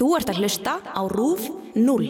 [0.00, 1.42] Þú ert að hlusta á RÚF
[1.76, 2.04] 0.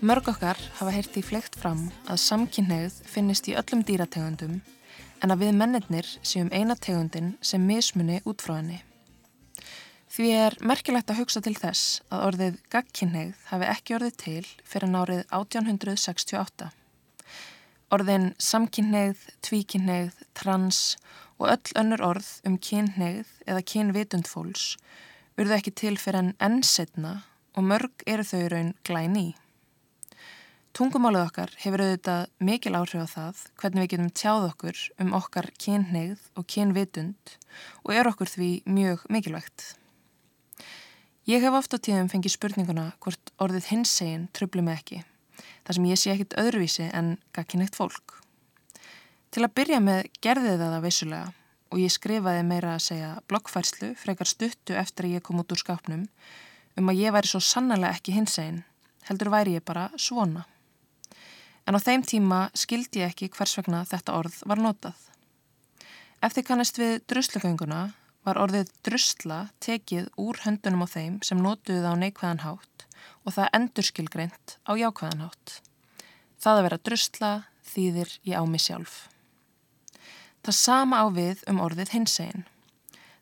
[0.00, 4.62] Mörg okkar hafa heyrti flegt fram að samkynneið finnist í öllum dýrategundum
[5.22, 8.82] en að við mennirnir séum eina tegundin sem mismunni út frá henni.
[10.16, 14.92] Því er merkilegt að hugsa til þess að orðið gagkynneið hafi ekki orðið til fyrir
[14.92, 16.70] nárið 1868.
[17.92, 20.96] Orðin samkynneið, tvíkynneið, trans
[21.36, 24.76] og öll önnur orð um kynneið eða kynvitundfóls
[25.36, 27.18] urðu ekki til fyrir en ennsetna
[27.56, 29.34] og mörg eru þau raun glæni í.
[30.76, 35.46] Tungumálið okkar hefur auðvitað mikil áhrif á það hvernig við getum tjáð okkur um okkar
[35.56, 37.30] kynneigð og kynvitund
[37.86, 39.62] og er okkur því mjög mikilvægt.
[41.24, 44.98] Ég hef oft á tíðum fengið spurninguna hvort orðið hinsegin tröflu mig ekki,
[45.64, 48.18] þar sem ég sé ekkit öðruvísi en gagkinneitt fólk.
[49.32, 51.30] Til að byrja með gerði það það vissulega
[51.72, 55.62] og ég skrifaði meira að segja blokkfærslu frekar stuttu eftir að ég kom út úr
[55.62, 56.04] skápnum
[56.76, 58.60] um að ég væri svo sannlega ekki hinsegin,
[59.08, 60.44] heldur væri ég bara svona
[61.66, 64.96] en á þeim tíma skildi ég ekki hvers vegna þetta orð var notað.
[66.24, 67.80] Eftir kannast við druslugönguna
[68.26, 72.86] var orðið drusla tekið úr höndunum á þeim sem notuði það á neikvæðan hátt
[73.26, 75.60] og það endurskilgreint á jákvæðan hátt.
[76.42, 77.30] Það að vera drusla
[77.66, 78.96] þýðir ég á mig sjálf.
[80.46, 82.46] Það sama á við um orðið hinsegin.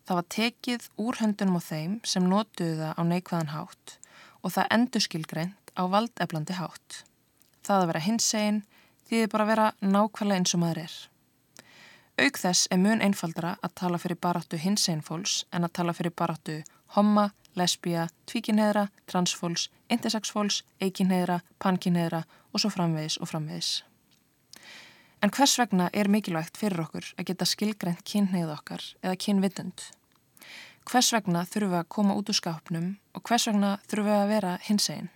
[0.04, 3.96] Það var tekið úr höndunum á þeim sem notuði það á neikvæðan hátt
[4.44, 7.04] og það endurskilgreint á valdeflandi hátt.
[7.64, 8.62] Það að vera hinsegin
[9.08, 10.96] þýðir bara að vera nákvæmlega eins og maður er.
[12.14, 16.14] Auk þess er mun einfaldra að tala fyrir baráttu hinsegin fólks en að tala fyrir
[16.14, 16.60] baráttu
[16.94, 23.72] homma, lesbija, tvíkinheðra, transfólks, intersex-fólks, eikinheðra, pankinheðra og svo framvegis og framvegis.
[25.24, 29.89] En hvers vegna er mikilvægt fyrir okkur að geta skilgreint kynneið okkar eða kynvitund?
[30.84, 34.33] Hvers vegna þurfum við að koma út úr skápnum og hvers vegna þurfum við að
[34.34, 35.08] vera hinsegin?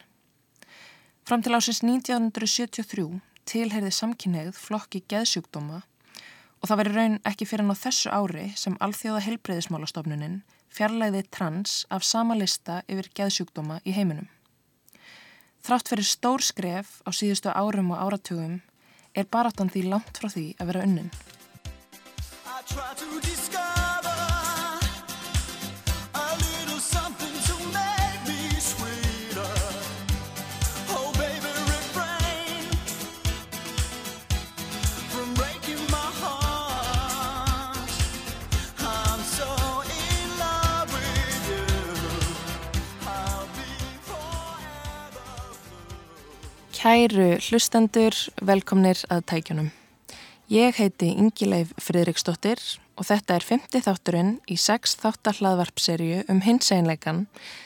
[1.28, 3.03] Fram til ásins 1973
[3.44, 9.21] tilherði samkynneið flokki geðsjúkdóma og það veri raun ekki fyrir ná þessu ári sem alþjóða
[9.27, 10.38] helbreyðismálastofnunin
[10.72, 14.31] fjarlæði trans af sama lista yfir geðsjúkdóma í heiminum.
[15.61, 18.62] Þrátt fyrir stór skref á síðustu árum og áratugum
[19.12, 21.12] er baráttan því langt frá því að vera unnin.
[46.78, 49.72] Kæru hlustendur, velkomnir að tækjunum.
[50.47, 52.62] Ég heiti Ingileif Fridriksdóttir
[52.94, 57.25] og þetta er 50 þátturinn í 6 þáttahlaðvarpserju um hinseinleikan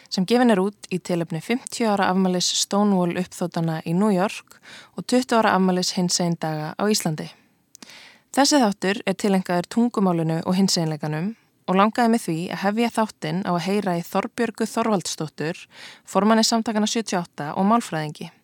[0.09, 4.57] sem gefin er út í tilöfni 50 ára afmælis Stonewall uppþótana í New York
[4.97, 7.29] og 20 ára afmælis hinseindaga á Íslandi.
[8.33, 11.35] Þessi þáttur er tilengaður tungumálunu og hinseinleikanum
[11.69, 15.67] og langaði með því að hefja þáttinn á að heyra í Þorbjörgu Þorvaldsdóttur,
[16.09, 18.39] formanni samtakana 78 og málfræðingi.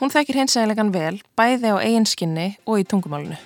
[0.00, 3.36] Hún þekkir hinsæðilegan vel, bæði á eiginskinni og í tungumálunu.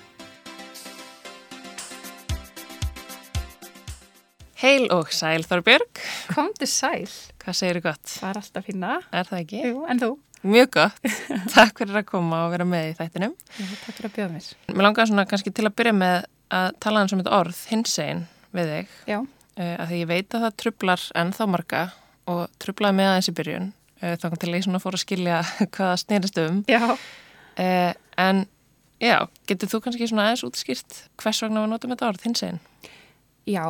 [4.61, 5.99] Heil og sæl Þorbjörg.
[6.31, 7.11] Komdu sæl.
[7.43, 8.07] Hvað segir þið gott?
[8.21, 8.93] Það er alltaf finna.
[9.11, 9.65] Er það ekki?
[9.67, 10.11] Jú, en þú?
[10.47, 11.11] Mjög gott.
[11.57, 13.37] Takk fyrir að koma og vera með í þættinum.
[13.51, 14.49] Já, takk fyrir að bjóða mér.
[14.71, 16.19] Mér langar svona kannski til að byrja með
[16.55, 18.99] að tala hans um þetta orð, hinsæðin, við þig.
[19.11, 19.19] Já.
[19.59, 21.87] Uh, að því ég veit að það trublar ennþá marga
[22.31, 23.73] og trublaði með aðeins í byrjun
[24.03, 25.39] Eh, kom til að ég svona fór að skilja
[25.75, 26.61] hvaða snýrist um.
[26.67, 26.97] Já.
[27.61, 28.45] Eh, en
[28.99, 29.17] já,
[29.47, 32.59] getur þú kannski svona aðeins útskýrt hvers vegna við notum þetta orð, hinsegin?
[33.47, 33.65] Já,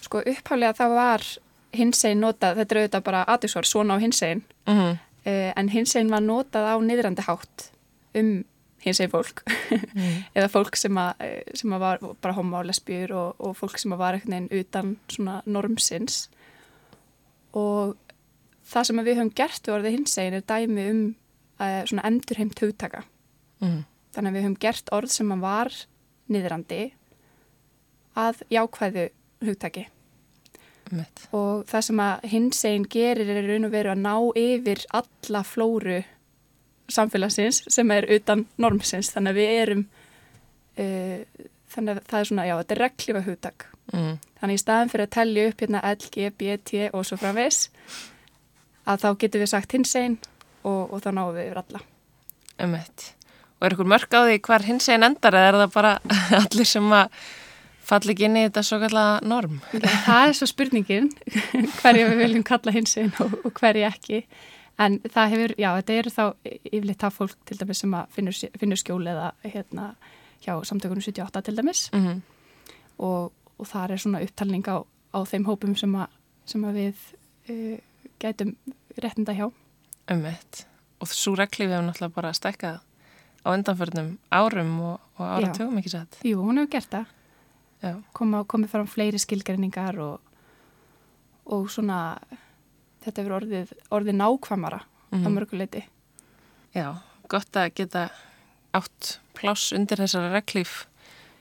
[0.00, 1.26] sko upphálega það var
[1.76, 4.98] hinsegin notað, þetta er auðvitað bara aðeinsvar, svona á hinsegin, mm -hmm.
[5.28, 7.70] eh, en hinsegin var notað á niðrandi hátt
[8.14, 8.44] um
[8.86, 9.42] hinsegin fólk
[9.94, 10.24] mm.
[10.36, 11.12] eða fólk sem að,
[11.54, 14.96] sem að var bara homo og lesbjur og, og fólk sem að var eitthvað utan
[15.08, 16.28] svona normsins
[17.52, 17.96] og
[18.66, 21.02] það sem við höfum gert við orðið hinsegin er dæmi um
[21.60, 23.02] uh, svona endurheimt hugtaka
[23.62, 23.82] mm.
[24.16, 25.76] þannig að við höfum gert orð sem að var
[26.32, 26.80] niðrandi
[28.16, 29.06] að jákvæðu
[29.46, 29.86] hugtaki
[30.94, 31.24] Mitt.
[31.34, 36.00] og það sem að hinsegin gerir er raun og veru að ná yfir alla flóru
[36.92, 39.86] samfélagsins sem er utan normsins þannig að við erum
[40.78, 44.18] uh, þannig að það er svona, já, þetta er reglífa hugtak Mm.
[44.40, 47.68] Þannig í staðin fyrir að tellja upp hérna L, G, B, T og svo framvegs
[48.86, 50.18] að þá getum við sagt hins einn
[50.62, 51.82] og, og þá náum við yfir alla.
[52.62, 53.10] Emmett.
[53.56, 55.92] Og er ykkur mörg á því hvar hins einn endar eða er það bara
[56.42, 57.22] allir sem að
[57.86, 59.62] falli ekki inn í þetta svo kallega norm?
[59.70, 61.08] Það er svo spurningin
[61.80, 64.24] hverja við viljum kalla hins einn og, og hverja ekki.
[64.82, 68.40] En það hefur, já, þetta eru þá yfirleitt það fólk til dæmis sem að finnur,
[68.60, 69.86] finnur skjól eða hérna
[70.44, 72.20] hjá samtökunum 78 til dæmis Mm -hmm.
[72.98, 74.84] og, og það er svona upptalning á,
[75.16, 76.06] á þeim hópum sem að,
[76.44, 76.96] sem að við
[77.48, 77.78] uh,
[78.22, 78.54] gætum
[79.02, 79.50] réttinda hjá.
[80.08, 80.66] Emmett.
[81.00, 82.80] Og svo reglífi hefur náttúrulega bara stækkað
[83.44, 86.18] á undanförnum árum og, og áratugum ekki satt.
[86.24, 87.06] Jú, hún hefur gert það.
[87.82, 87.92] Já.
[88.16, 90.20] Koma, komið fram fleiri skilgreiningar og,
[91.46, 92.18] og svona
[93.04, 94.80] þetta hefur orðið, orðið nákvæmara
[95.12, 95.22] Mhm.
[95.22, 95.82] á mörguleiti.
[96.74, 96.96] Já,
[97.28, 98.10] gott að geta
[98.74, 100.86] átt pláss undir þessara reglíf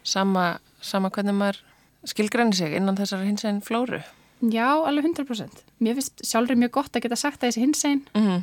[0.03, 1.57] sama, sama hvernig maður
[2.05, 4.03] skilgrænir sig innan þessara hins einn flóru.
[4.41, 5.63] Já, alveg 100%.
[5.79, 8.41] Mér finnst sjálfur mjög gott að geta sagt að þessi hins einn Mm -hmm.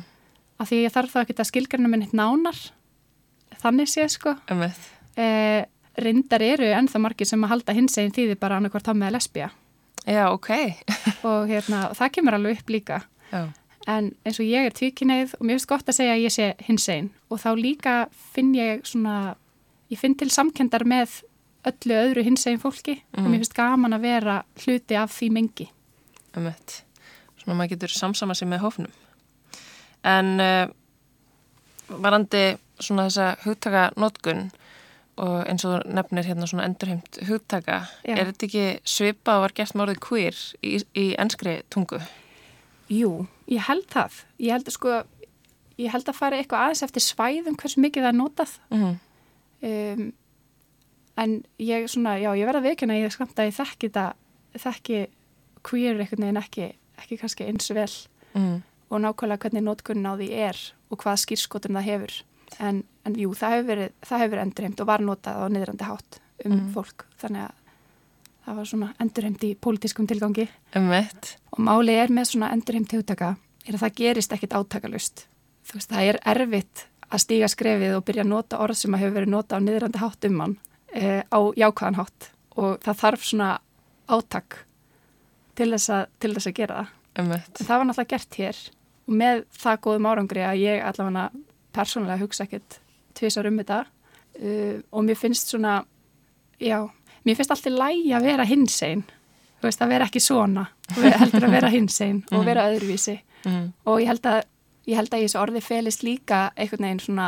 [0.59, 2.71] af því ég þarf þá að geta skilgreina minn hitt nánar
[3.61, 4.35] þannig sé sko.
[5.17, 5.65] Eh,
[5.97, 9.49] reyndar eru ennþá margir sem að halda hins einn þýði bara annarkvort þá með lesbija
[10.07, 10.49] Já, ok.
[11.29, 13.01] og hérna, og það kemur alveg upp líka.
[13.31, 13.47] Já.
[13.87, 16.53] En eins og ég er tvíkineið og mér finnst gott að segja að ég sé
[16.67, 19.35] hins einn og þá líka finn ég svona,
[19.91, 21.21] ég finn til samkendar með
[21.65, 23.31] öllu öðru hins einn fólki og Mhm.
[23.31, 25.69] mér finnst gaman að vera hluti af því mengi.
[26.37, 26.81] Emmett.
[27.41, 28.91] Svona maður getur samsama sig með hófnum.
[30.07, 30.65] En uh,
[31.87, 32.43] varandi
[32.81, 34.49] svona þessa hugtaka nótkun
[35.21, 38.15] og eins og nefnir hérna svona endurheimt hugtaka, Já.
[38.17, 41.99] er þetta ekki svipað og var gert með orðið queer í, í enskri tungu?
[42.89, 43.11] Jú,
[43.51, 44.23] ég held það.
[44.41, 45.03] Ég held, sko,
[45.77, 48.55] ég held að fara eitthvað aðeins eftir svæðum hversu mikið það er notað.
[48.73, 48.93] Mm
[49.63, 50.09] Um,
[51.15, 54.17] en ég, svona, já, ég verða veikina ég skamt að ég þekki það,
[54.59, 54.97] þekki
[55.63, 56.69] queer einhvern veginn ekki,
[57.01, 57.89] ekki kannski eins vel
[58.35, 58.61] -hmm.
[58.89, 60.57] og nákvæmlega hvernig notkunnin á því er
[60.89, 62.13] og hvað skýrskotum það hefur.
[62.59, 66.51] En, en jú, það hefur verið, verið endurheimt og var notað á niðrandi hátt um
[66.51, 66.73] Mhm.
[66.73, 67.05] fólk.
[67.21, 67.51] Þannig að
[68.45, 70.47] það var svona endurheimt í pólitískum tilgangi.
[70.75, 71.37] Emmett.
[71.51, 73.37] Og máli er með svona endurheimt hugtaka
[73.67, 75.25] er að það gerist ekkit átakalust.
[75.65, 79.03] Þú veist, það er erfitt að stíga skrefið og byrja að nota orð sem að
[79.03, 80.57] hefur verið nota á niðrandi hátt um hann
[80.93, 83.49] e, á jákvæðan hátt og það þarf svona
[84.09, 84.65] átak
[85.55, 86.87] til þess að, til þess að gera það.
[87.21, 88.61] En það var náttúrulega gert hér
[89.07, 91.25] og með það góðum árangri að ég allavega
[91.73, 92.79] persónulega hugsa ekkert
[93.13, 95.75] tvisar um þetta uh, og mér finnst svona,
[96.59, 96.79] já,
[97.25, 99.03] mér finnst alltaf lægi að vera hinsegin,
[99.61, 100.65] þú veist, að vera ekki svona,
[100.97, 103.73] og heldur að vera hinsegin og vera öðruvísi Mm.
[103.91, 104.37] og ég held að,
[104.87, 107.25] ég held að í þessu orði felist líka einhvern veginn svona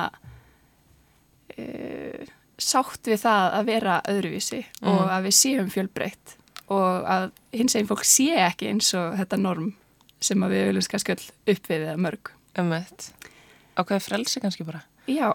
[1.59, 5.09] uh, sátt við það að vera öðruvísi og Mhm.
[5.11, 6.35] að við séum fjölbreytt
[6.73, 9.73] og að hinsegin fólk sé ekki eins og þetta norm
[10.23, 11.25] sem að við viljum kannski öll
[11.55, 12.31] upp við eða mörg.
[12.55, 13.11] Emmett.
[13.75, 14.85] Ákveði frelsi kannski bara.
[15.11, 15.33] Já,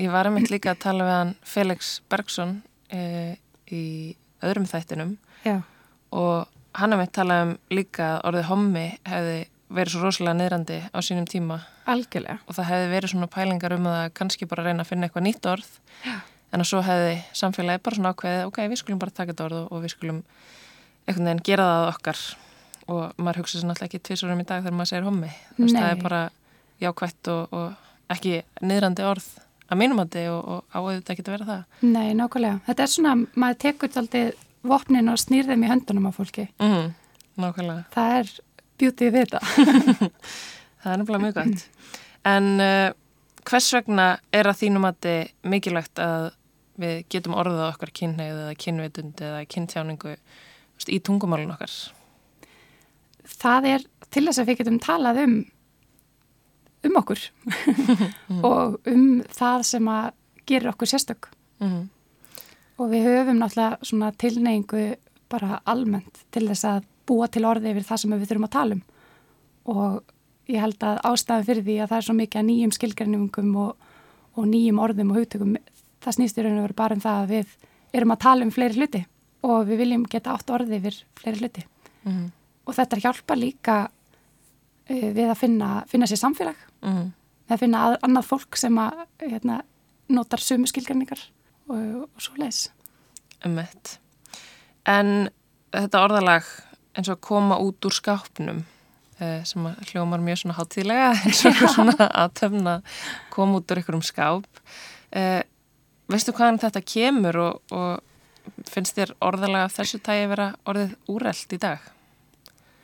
[0.00, 2.54] Ég var einmitt líka að tala við hann Felix Bergson
[2.88, 3.36] e,
[3.68, 5.58] í öðrum þættinum já,
[6.16, 6.46] og
[6.78, 9.34] hann einmitt talaði um líka að orðið hommi hefði
[9.70, 11.58] verið svo rosalega niðrandi á sínum tíma
[11.90, 12.38] algjörlega.
[12.46, 15.50] og það hefði verið svona pælingar um að kannski bara reyna að finna eitthvað nýtt
[15.52, 15.68] orð
[16.06, 16.16] Já.
[16.50, 19.58] En að svo hefði samfélagi bara svona ákveðið ok, við skulum bara taka þetta orð
[19.60, 20.22] og, og við skulum
[21.06, 22.22] einhvern veginn gera það okkar
[22.90, 25.76] og maður hugsa sér náttúrulega ekki tvisarum í dag þegar maður segir hommi Þú veist,
[25.78, 26.20] það er bara
[26.82, 28.34] jákvætt og, og ekki
[28.66, 29.28] niðrandi orð
[29.70, 32.56] að mínum andi og, og áauðvitað ekki að vera það Nei, nákvæmlega.
[32.66, 34.22] Þetta er svona, maður tekur aldrei
[34.66, 36.48] vopnin og snýr þeim í höndunum á fólki.
[36.58, 36.88] mm,
[37.40, 38.32] Nákvæmlega Það er
[38.80, 39.40] bjútið við þetta.
[40.80, 41.64] Það er nefnilega mjög gott.
[42.30, 42.90] En uh,
[43.46, 46.26] hvers vegna er að þínum að þið mikilvægt að
[46.80, 50.16] við getum orðað okkar kynneið eða kynvitund eða kynntjáningu
[50.88, 51.72] í tungumálun okkar?
[53.40, 55.34] það er til þess að við getum talað um
[56.88, 57.20] um okkur
[58.48, 60.12] og um það sem að
[60.48, 61.90] gerir okkur sérstök Mm.
[62.80, 64.94] og við höfum náttúrulega svona tilneyingu
[65.28, 68.78] bara almennt til þess að búa til orði yfir það sem við þurfum að tala
[68.78, 68.80] um
[69.76, 70.14] og
[70.48, 73.90] ég held að ástæðan fyrir því að það er svo mikið að nýjum skilgreiningum og,
[74.40, 75.52] og nýjum orðum og hugtökum
[76.04, 77.54] það snýst í raun og veru bara um það að við
[77.98, 79.00] erum að tala um fleiri hluti
[79.42, 81.66] og við viljum geta átt orði yfir fleiri hluti
[82.00, 82.30] Mm.
[82.64, 83.74] og þetta hjálpa líka
[84.88, 87.10] uh, við að finna, finna sér samfélag Mm.
[87.48, 89.58] með að finna að, annað fólk sem að hérna,
[90.08, 91.20] notar sömu skilgreiningar
[91.68, 92.70] og, og svo leis
[93.44, 93.98] Emmett.
[94.88, 95.28] En
[95.72, 96.48] þetta orðalag
[96.96, 98.64] eins og koma út úr skápnum
[99.20, 102.74] eh, sem að hljómar mjög svona hátíðlega eins og svona að töfna
[103.32, 104.48] koma út úr einhverjum skáp.
[106.10, 111.54] Veistu hvaðan þetta kemur og, og finnst þér orðalega af þessu tægi vera orðið úreld
[111.54, 111.84] í dag?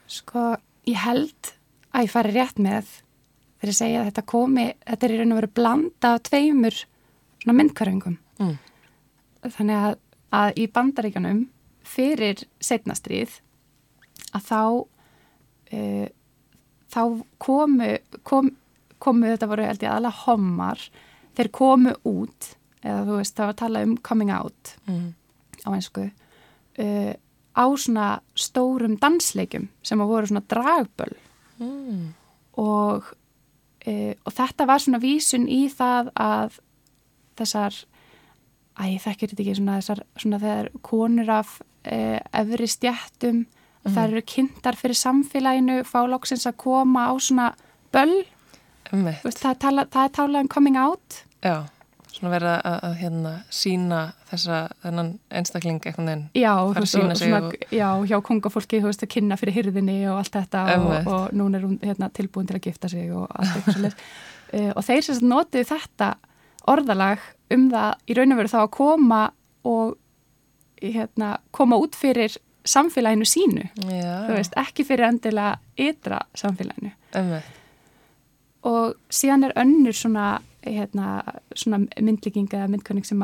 [0.07, 0.45] Sko,
[0.87, 1.53] ég held
[1.91, 2.93] að ég fari rétt með
[3.57, 6.83] þegar ég segja að þetta komi, þetta er í raun og veru blanda af tveimur
[7.43, 8.19] svona myndkvarfingum.
[8.43, 8.55] Mm.
[9.47, 9.97] Þannig að,
[10.37, 11.41] að í bandaríkanum
[11.87, 13.41] fyrir setnastrið
[14.37, 14.61] að þá
[15.73, 16.07] uh,
[16.93, 17.03] þá
[17.43, 17.91] komu
[18.27, 18.53] kom,
[19.03, 20.87] komu, þetta voru held ég aðalega homar,
[21.37, 22.53] þeir komu út
[22.87, 25.15] eða þú veist, það var að tala um coming out Mm.
[25.67, 26.05] á einsku
[26.79, 27.13] uh,
[27.57, 31.17] á svona stórum dansleikum sem að voru svona dragböll
[31.59, 32.13] Mm.
[32.61, 33.05] og,
[33.89, 36.59] uh, og þetta var svona vísun í það að
[37.41, 37.79] þessar
[38.77, 41.55] æ, ég þekkir þetta ekki svona þessar svona þegar konur af
[41.89, 43.95] uh, efri stjættum mm.
[43.95, 47.51] þær eru kynntar fyrir samfélaginu fá lóksins að koma á svona
[47.93, 48.25] böll,
[48.93, 49.19] Einmitt.
[49.23, 51.57] Þú veist, það, er tala, það er talað um coming out Já,
[52.17, 56.23] svona verið að, að hérna sína þessa, þennan einstakling veginn.
[56.37, 59.99] Já, Fara að og sig og- já, hjá kongafólki, þú veist, að kynna fyrir hyrðinni
[60.11, 63.29] og allt þetta og, og núna er hún hérna, tilbúin til að gifta sig og
[63.29, 64.09] allt eitthvað svolítið.
[64.53, 66.11] uh, og þeir sem notuðu þetta
[66.67, 69.21] orðalag um það í raun og veru þá að koma
[69.67, 69.95] og
[70.83, 72.35] hérna, koma út fyrir
[72.67, 76.91] samfélaginu sínu, Já, þú veist, ekki fyrir endilega ytra samfélaginu.
[77.15, 77.53] Einmitt.
[78.67, 80.41] Og síðan er önnur svona,
[80.73, 81.23] hérna,
[81.55, 83.23] svona myndlíking eða myndkönning sem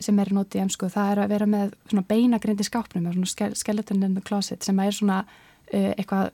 [0.00, 3.54] sem er notið í emsku, það er að vera með svona beinagrindi skápnum, svona ske-
[3.54, 6.30] skeleton in the closet sem er svona uh, eitthvað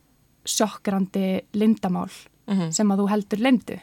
[0.48, 2.08] sjokkrandi lindamál
[2.50, 3.76] Mm sem að þú heldur lindu.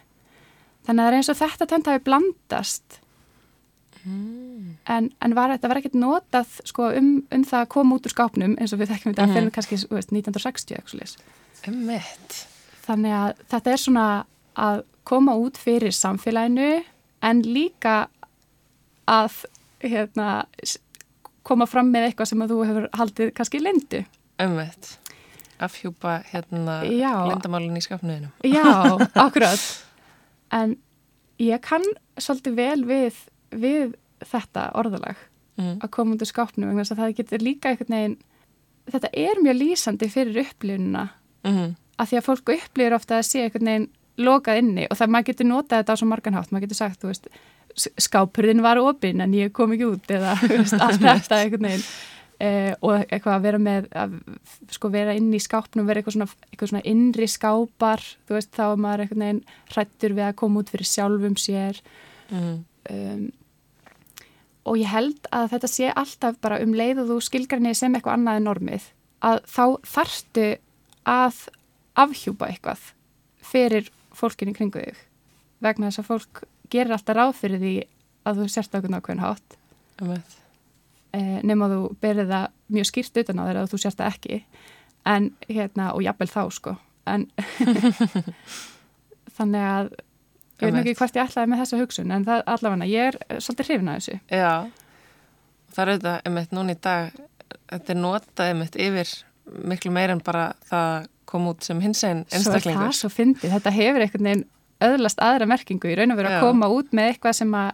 [0.87, 2.97] Þannig að það er eins og þetta tönd hafi blandast
[4.87, 8.13] en, en var, þetta var ekkert notað sko, um, um það að koma út úr
[8.13, 9.37] skápnum eins og við þekkjum þetta mm Mhm.
[9.37, 11.17] fyrir kannski veist, 1960 eitthvað svoleiðis.
[11.67, 12.37] Einmitt.
[12.87, 14.05] Þannig að þetta er svona
[14.55, 16.83] að koma út fyrir samfélaginu
[17.23, 18.07] en líka
[19.07, 19.37] að
[19.83, 20.45] hérna,
[21.47, 24.01] koma fram með eitthvað sem að þú hefur haldið kannski lindu.
[24.43, 24.89] Einmitt.
[25.63, 28.29] Afhjúpa hérna lindamálun í skapnuðinu.
[28.45, 28.67] Já,
[29.25, 29.63] akkurat.
[30.53, 30.75] En
[31.41, 31.85] ég kann
[32.19, 33.23] svolítið vel við,
[33.55, 33.95] við
[34.27, 35.17] þetta orðalag
[35.57, 35.79] Mm.
[35.81, 38.11] að koma út úr skápnum vegna þess að það getur líka einhvern veginn,
[38.93, 41.05] þetta er mjög lýsandi fyrir upplifununa
[41.49, 41.71] Mm.
[41.97, 45.29] að því að fólk upplifir ofta að sé einhvern veginn lokað inni og það maður
[45.31, 47.27] getur notað þetta á svo margan hátt, maður getur sagt, þú veist,
[47.77, 51.83] s- skápurðin var opinn en ég kom ekki út eða veist, allt þetta einhvern veginn.
[52.37, 54.11] Eh, og eitthvað að vera með, að
[54.75, 58.63] sko vera inn í skápnum, vera eitthvað svona, eitthvað svona innri skápar, þú veist, þá
[58.67, 59.39] er maður einhvern veginn
[59.73, 61.79] hrættur við að koma út fyrir sjálfum sér.
[62.29, 62.59] Mm.
[62.93, 63.25] um,
[64.67, 68.17] og ég held að þetta sé alltaf bara um leið og þú skilgarnið sem eitthvað
[68.19, 68.87] annað en normið
[69.25, 69.63] að þá
[69.95, 70.47] þarftu
[71.07, 71.37] að
[72.03, 72.81] afhjúpa eitthvað
[73.47, 75.03] fyrir fólkinni kringu þig?
[75.63, 76.43] Vegna þess að fólk
[76.73, 77.75] gerir alltaf ráð fyrir því
[78.27, 79.57] að þú sért okkur nákvæmlega hátt.
[81.15, 84.41] Eh, nema þú berið það mjög skýrt utan á þér að þú sért það ekki.
[85.07, 86.75] En hérna, og jafnvel þá sko.
[87.07, 87.29] En
[89.37, 89.93] þannig að
[90.57, 93.39] ég veit ekki hvort ég ætlaði með þessa hugsun en það allavega, ég er eh,
[93.39, 94.19] svolítið hrifin að þessu.
[94.33, 94.53] Já,
[95.73, 97.21] það er auðvitað, einmitt, núna í dag,
[97.71, 99.13] þetta er notað einmitt yfir
[99.71, 102.95] miklu meir en bara það að koma út sem hins einn Svo er það einstaklingur.
[103.01, 104.47] svo fyndið, þetta hefur einhvern veginn
[104.87, 107.69] öðlast aðra merkingu í raun og veru að koma út með eitthvað sem að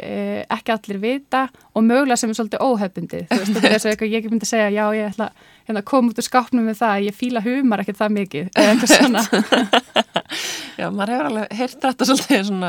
[0.00, 1.42] e, ekki allir vita
[1.76, 4.46] og mögulega sem er svolítið óhefbundið þú veist, þetta er að eitthvað, ég ekki myndi
[4.48, 5.28] að segja já, ég ætla
[5.66, 8.50] hérna, að koma út úr skápnum með það að ég fíla humar ekkert það mikið
[8.54, 9.24] eða eitthvað svona.
[10.80, 12.68] Já, maður hefur alveg heyrt þetta svolítið svona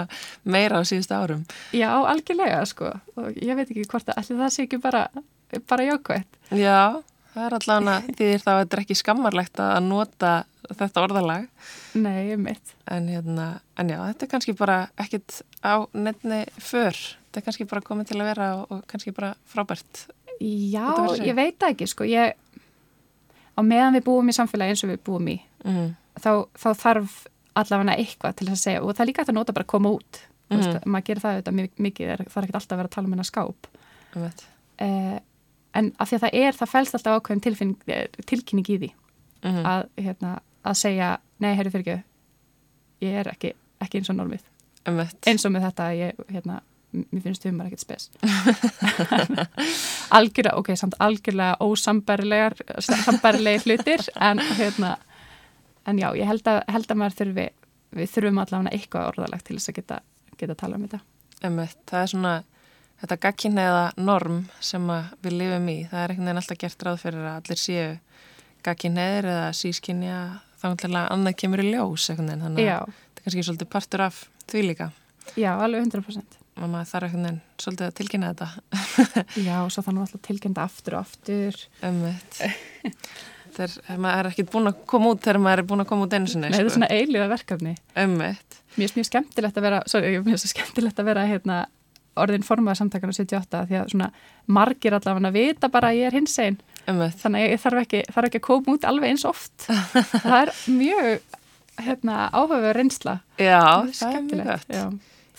[0.55, 1.43] meira á síðustu árum.
[1.77, 2.89] já, algjörlega, sko.
[3.15, 5.05] Og ég veit ekki hvort að allir það sé ekki bara
[5.69, 6.39] bara jákvætt.
[6.57, 6.99] Já,
[7.33, 10.31] það er allavega því þá að þetta er ekki skammarlegt að nota
[10.71, 11.47] þetta orðalag.
[11.99, 13.47] Nei, mitt En, hérna,
[13.79, 16.91] en já, þetta er kannski bara ekkit á nefni för.
[16.95, 20.05] Þetta er kannski bara komið til að vera og, og kannski bara frábært.
[20.41, 20.87] Já,
[21.21, 22.33] ég veit það ekki, sko ég,
[23.55, 25.91] á meðan við búum í samfélagi eins og við búum í Mm.
[26.17, 27.11] þá, þá þarf
[27.53, 29.91] allavega eitthvað til að segja og það er líka hægt að nota bara að koma
[29.93, 30.17] út
[30.49, 32.89] mm veist, maður gerir það auðvitað mi- mikið er, það er ekkert alltaf að vera
[32.89, 33.67] að tala um hennar skáp
[34.15, 34.41] Einmitt.
[34.81, 35.19] eh,
[35.77, 38.91] en af því að það er, það fælst alltaf ákveðin eh, tilkynning í því
[39.41, 39.63] Mhm.
[39.65, 40.31] að, hérna,
[40.63, 42.03] að segja nei, heyrðu fyrir ekki
[43.01, 44.43] ég er ekki, ekki eins og normið
[45.25, 46.59] eins og með þetta að ég, hérna
[46.93, 48.09] mér finnst humar ekkert spes
[50.17, 52.53] algjörlega, ok, samt algjörlega ósambærilegar
[52.85, 54.95] sambærilegi hlutir en hérna
[55.87, 57.47] en já, ég held að, held að maður þurfi
[57.97, 59.99] við þurfum allavega eitthvað orðalagt til þess að geta,
[60.39, 61.01] geta tala um þetta
[61.41, 61.79] Einmitt.
[61.89, 62.31] Það er svona
[63.01, 65.77] þetta gagkinneiða norm sem að við lifum í.
[65.91, 67.87] Það er einhvern veginn alltaf gert ráð fyrir að allir séu
[68.65, 70.19] gagkinneiðir eða sískinja
[70.61, 72.45] þá að annað kemur í ljós einhvern veginn.
[72.47, 74.91] Þannig að þetta er kannski svolítið partur af því líka.
[75.37, 78.47] já, alveg 100% maður þarf einhvern veginn svolítið að tilkynna þetta
[79.47, 82.39] Já, og svo þannig alltaf tilkynna aftur og aftur ummitt
[83.55, 86.15] þegar maður er ekki búin að koma út þegar maður er búin að koma út
[86.15, 89.79] einu sinni Nei, þetta er svona eiliga verkefni ummitt Mér finnst mjög skemmtilegt að vera
[89.91, 91.57] sorry, mér finnst skemmtilegt að vera hérna,
[92.19, 94.09] orðin formaða samtakana 78 því að svona
[94.51, 98.29] margir allavega vita bara að ég er hins einn þannig að ég þarf ekki, þarf
[98.29, 99.67] ekki að koma út alveg eins oft.
[100.25, 101.37] Það er mjög
[101.81, 103.17] hérna, áhugaverð reynsla.
[103.37, 103.61] Já,
[103.97, 104.85] Það er mjög Já.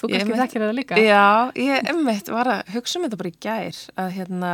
[0.02, 0.98] Þú kannski þekkir það líka.
[0.98, 1.24] Já,
[1.62, 4.52] ég ummitt var að hugsa um þetta bara í gær að hérna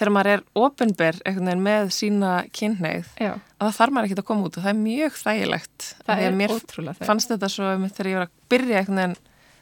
[0.00, 1.18] þegar maður er ofinber
[1.62, 2.32] með sína
[3.20, 5.88] að það þarf maður ekki að koma út og það er mjög þægilegt.
[6.08, 9.16] Það er mér ótrúlega þegar fannst þetta svo þegar ég var að byrja veginn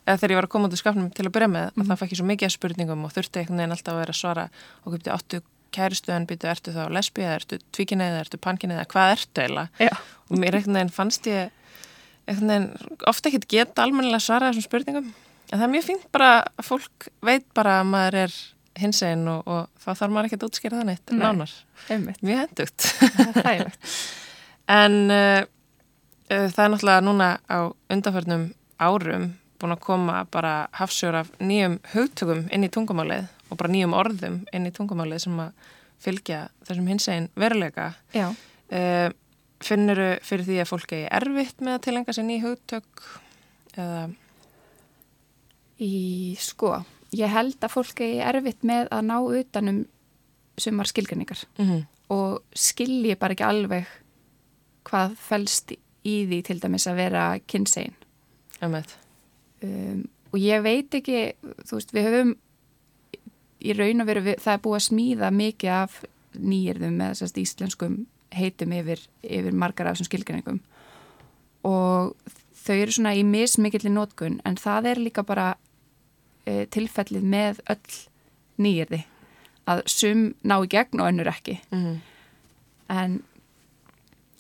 [0.08, 1.84] eða þegar ég var að koma út úr skapnum til að byrja með Mhm.
[1.84, 4.14] að það fekk ég svo mikið af spurningum og þurfti einhvern veginn alltaf að vera
[4.16, 4.48] að svara
[4.86, 5.42] og uppti áttu
[5.74, 9.68] kæristu en byrju ertu þá lesbi eða ertu tvíkinni eða ertu pankinni eða hvað ertu
[9.78, 9.92] Já,
[10.30, 11.50] og mér einhvern veginn fannst ég
[12.28, 15.10] einhvern veginn ofta ekkert geta almennilega svara þessum spurningum.
[15.52, 18.34] En það er mjög fínt bara að fólk veit bara að maður er
[18.78, 21.20] hins einn og, og þá þarf maður ekkert að útskýra það neitt Nei.
[21.22, 21.52] nánar,
[21.90, 22.88] einmitt, mjög hendugt
[23.34, 23.72] það
[24.78, 25.42] En uh,
[26.28, 27.58] uh, það er náttúrulega núna á
[27.90, 28.44] undanförnum
[28.78, 33.96] árum búin að koma bara hafsjór af nýjum hugtökum inn í tungumálið og bara nýjum
[33.96, 37.92] orðum inn í tungumálið sem að fylgja þessum hinsegin veruleika.
[38.14, 38.30] Já,
[38.68, 39.08] Uh,
[39.64, 43.04] finnuru fyrir því að fólk er erfitt með að tilenga sér ný hugtök
[43.80, 44.02] eða,
[45.80, 46.74] í sko
[47.16, 49.78] ég held að fólki er erfitt með að ná utanum
[50.60, 53.88] sumar skilgrinningar mm og skilji bara ekki alveg
[54.88, 55.74] hvað fælst
[56.08, 57.96] í því til dæmis að vera kynsegin
[58.64, 58.94] emmett.
[59.64, 61.22] Um, og ég veit ekki
[61.64, 62.34] þú veist, við höfum
[63.58, 66.00] í raun og veru, við, það er búið að smíða mikið af
[66.38, 67.96] nýjirðum með þessast íslenskum
[68.36, 70.58] heitum yfir, yfir margar af þessum skilgreiningum.
[71.66, 75.48] Og þau eru svona í mismikilli nótkun en það er líka bara
[76.44, 77.96] e, tilfellið með öll
[78.62, 79.00] nýjirði
[79.68, 81.56] að sum ná í gegn og önnur ekki.
[81.72, 81.98] Mm
[82.88, 83.22] en,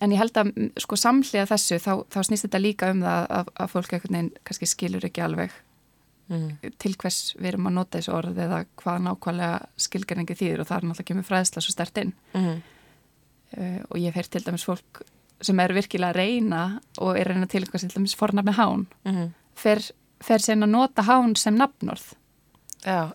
[0.00, 3.26] en ég held að m, sko samhliða þessu þá, þá snýst þetta líka um það
[3.38, 5.54] að, að fólk einhvern veginn kannski skilur ekki alveg
[6.28, 6.72] -hmm.
[6.78, 10.78] til hvers við erum að nota þessu orð eða hvað nákvæmlega skilgeringi þýðir og það
[10.78, 12.12] er náttúrulega kemur fræðsla svo stert inn.
[12.34, 12.58] Mm.
[13.48, 15.02] Uh, og ég heyrt til dæmis fólk
[15.40, 16.62] sem er virkilega að reyna
[16.98, 19.28] og er að reyna til eitthvað til dæmis fornafni hán -hmm.
[19.54, 19.80] fer,
[20.20, 22.14] fer sen að nota hán sem nafnorð.
[22.84, 23.10] Já,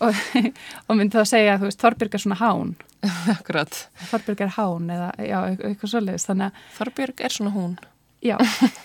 [0.00, 0.14] og,
[0.88, 2.74] og myndi þá segja þú veist, Þorbjörg er svona hán
[3.36, 3.78] Akkurat.
[4.10, 5.38] Þorbjörg er hán eða já,
[5.68, 7.78] eitthvað þannig að Þorbjörg er svona hún.
[8.24, 8.36] Já,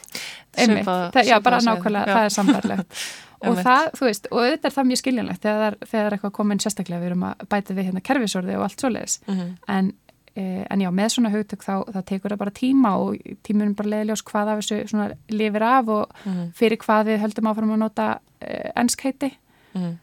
[0.59, 2.13] einmitt, það, já, bara nákvæmlega, já.
[2.13, 3.01] það er samverlegt
[3.47, 6.61] og það, þú veist, og þetta er það mjög skiljanlegt þegar, það er- eitthvað komin
[6.61, 9.17] sérstaklega við erum að bæta við hérna kerfisorði og allt svoleiðis.
[9.25, 9.89] Mm en,
[10.35, 13.93] e, en já, með svona hugtök þá, þá tekur það bara tíma og tímunum bara
[13.95, 16.53] leiðiljós hvað af þessu svona lifir af og -hmm.
[16.59, 18.07] fyrir hvað við höldum áfram að nota
[18.41, 19.33] e, enskeiti,
[19.73, 19.97] Mm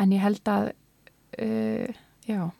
[0.00, 0.72] en ég held að
[1.38, 1.92] e,
[2.28, 2.50] já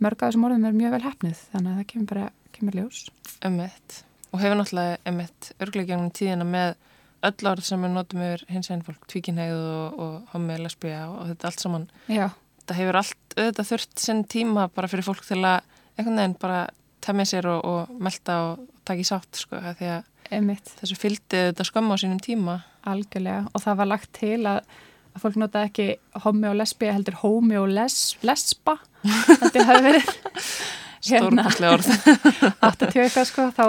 [0.00, 3.00] mörg af þessum orðum er mjög vel hefnið þannig að það kemur bara, kemur ljós
[3.46, 3.98] Emmett.
[4.30, 6.76] Og hefur náttúrulega emmett örglega gegnum tíðina með
[7.28, 11.16] öll orð sem við notum yfir hins einn fólk, tvíkinhegð og, og homi, lesbija og,
[11.22, 11.88] og þetta allt saman.
[12.08, 12.28] Já,
[12.70, 15.64] Það hefur allt auðvitað þurft sinn tíma bara fyrir fólk til að
[15.98, 16.60] einhvern veginn bara
[17.02, 19.58] temja sér og, og melda og taka í sátt sko.
[19.80, 22.60] Því að einmitt þessu fylgdi þetta skömmu á sínum tíma.
[22.86, 24.60] Algjörlega og það var lagt til að,
[25.14, 25.88] að fólk nota ekki
[26.24, 27.96] homi og lesbi heldur homi og les,
[28.26, 30.12] lesba þetta hafi verið
[31.00, 31.46] Hérna.
[31.48, 31.86] Stórkostlega orð.
[32.60, 33.64] 80 eitthvað sko þá,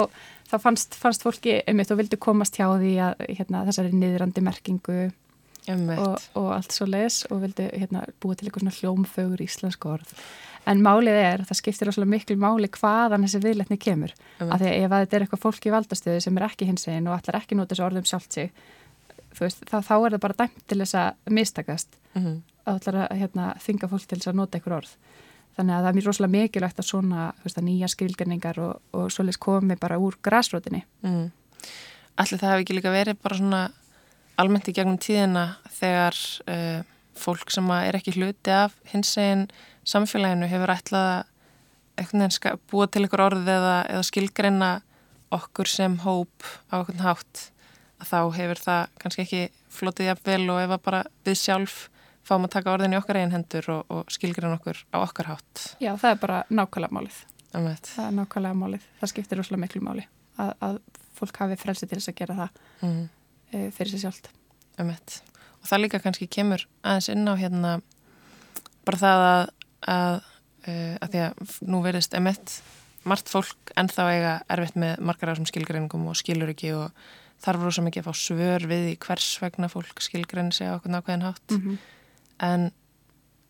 [0.50, 4.98] þá fannst, fannst fólki einmitt og vildi komast hjá því að hérna, þessari niðrandi merkingu
[5.72, 10.12] og, og allt svo les og vildi hérna, búa til eitthvað svona hljómfögur íslensk orð
[10.68, 14.52] en málið er, það skiptir rosalega miklu máli hvaðan þessi viðletni kemur Einmitt.
[14.52, 17.08] af því að ef þetta er eitthvað fólk í valdastöðu sem er ekki hins einn
[17.08, 18.52] og allar ekki nota þessu orðum sjálft sig
[19.38, 22.00] veist, þá, þá er það bara dæmt til þess að mistakast.
[22.12, 24.92] Mm að allar að hérna, þinga fólk til þess að nota einhver orð.
[25.56, 29.10] Þannig að það er mjög rosalega mikilvægt að svona veist, að nýja skilgarningar og, og
[29.12, 30.84] svoleiðis komi bara úr grasrótinni.
[31.04, 31.26] Mm.
[32.22, 33.62] Allir það hefði ekki líka verið bara svona
[34.40, 35.44] almennt í gegnum tíðina
[35.76, 36.80] þegar uh,
[37.18, 39.44] fólk sem er ekki hluti af hins eginn
[39.88, 41.10] samfélaginu hefur ætlað
[42.00, 44.70] að búa til ykkur orð eða, eða skilgreina
[45.32, 47.51] okkur sem hóp á einhvern hátt
[48.08, 51.76] þá hefur það kannski ekki flotið jafnvel og ef að bara við sjálf
[52.26, 55.62] fáum að taka orðin í okkar eigin hendur og, og skilgreina okkur á okkar hátt.
[55.82, 57.16] Já, það er bara nákvæmlega málið
[57.52, 57.80] Alveg.
[57.84, 60.04] það er nákvæmlega málið, það skiptir rosalega miklu máli
[60.40, 60.78] að, að
[61.18, 63.02] fólk hafi frelsi til þess að gera það Mm.
[63.52, 64.30] e, fyrir sig sjálft
[64.80, 65.18] Emmett.
[65.62, 67.72] Og það líka kannski kemur aðeins inn á hérna
[68.86, 69.42] bara það að,
[69.92, 70.16] að,
[70.66, 72.54] uh, að því að nú verðist emmett
[73.06, 76.90] margt fólk ennþá eiga erfitt með margar ásum skilgreiningum og skilur ekki og
[77.42, 80.92] þarf rosa mikið að fá svör við í hvers vegna fólk skilgrenni sig á okkur
[80.94, 81.50] nákvæðin hátt.
[81.50, 81.78] Mm -hmm.
[82.40, 82.72] en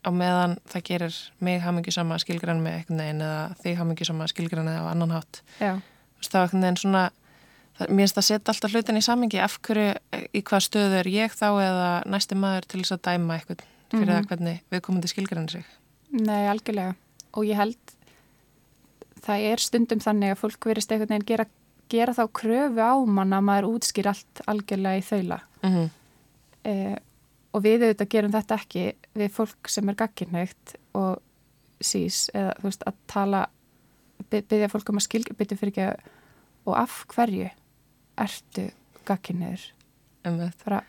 [0.03, 4.27] á meðan það gerir mig hamingi sama skilgrenni með eitthvað neginn eða þig hamingi sama
[4.27, 5.43] skilgrenni á annan hátt.
[5.61, 5.79] Já,
[6.23, 7.11] það er eitthvað neginn svona
[7.79, 9.95] það, mér finnst að setja alltaf hlutin í samingi af hverju,
[10.35, 13.61] í hvað stöðu er ég þá eða næsti maður til þess að dæma eitthvað
[13.93, 14.13] fyrir Mhm.
[14.13, 15.65] það hvernig viðkomandi skilgrenni sig.
[16.11, 16.95] Nei, algjörlega.
[17.35, 17.77] Og ég held
[19.25, 21.47] það er stundum þannig að fólk verist einhvern veginn gera,
[21.93, 25.41] gera þá kröfu á mann að maður útskýr allt algjörlega í þaula.
[25.63, 25.91] Mm -hmm.
[26.71, 26.97] eh,
[27.53, 31.21] og við auðvitað gerum þetta ekki við fólk sem er gagkinnægt og
[31.83, 33.43] sís eða þú veist að tala
[34.31, 36.11] by- byggja fólk um að skilja byggja fyrir ekki
[36.67, 37.51] og af hverju
[38.17, 38.71] ertu
[39.05, 39.73] gagkinnægur
[40.65, 40.83] bara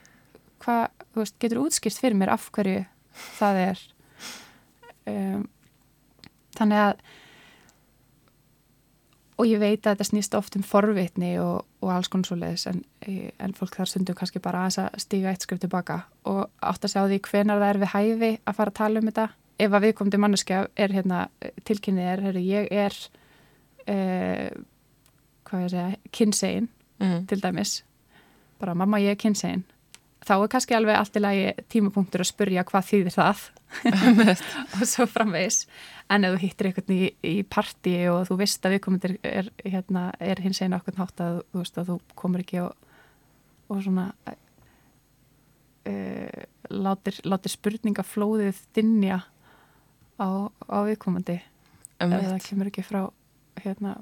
[0.63, 2.85] hvað, þú veist, getur útskýrt fyrir mér af hverju
[3.37, 3.81] það er?
[5.09, 5.43] Um,
[6.55, 7.03] þannig að
[9.37, 12.67] og ég veit að þetta snýst oft um forvitni og, og alls konar svo leiðis
[12.69, 16.93] en, en fólk þar stundum kannski bara að stíga eitt skrif tilbaka og átt að
[16.93, 19.27] sjá því hvenar það er við hæfi að fara að tala um þetta.
[19.63, 21.25] Ef að viðkomandi manneskja er hérna
[21.67, 22.95] tilkynnið er, heyrðu, ég er
[23.93, 24.63] uh,
[25.49, 26.69] hvað ég segja, kynsegin
[27.01, 27.19] mm.
[27.29, 27.75] til dæmis.
[28.61, 29.65] Bara mamma ég er kynsegin.
[30.23, 33.43] Þá er kannski alveg allt í lagi tímapunktur að spurja hvað þýðir það.
[34.79, 35.63] Og svo framvegis
[36.13, 40.03] en ef þú hittir einhvern í, í partí og þú veist að viðkomendir er, hérna,
[40.21, 42.89] er hins einu okkur nátt að þú veist að þú komur ekki og,
[43.73, 44.05] og svona
[45.89, 49.21] uh, látir, látir spurningaflóðið dinja
[50.21, 50.27] á,
[50.69, 51.39] á viðkomandi.
[52.03, 53.01] Ef það kemur ekki frá
[53.63, 53.97] hérna,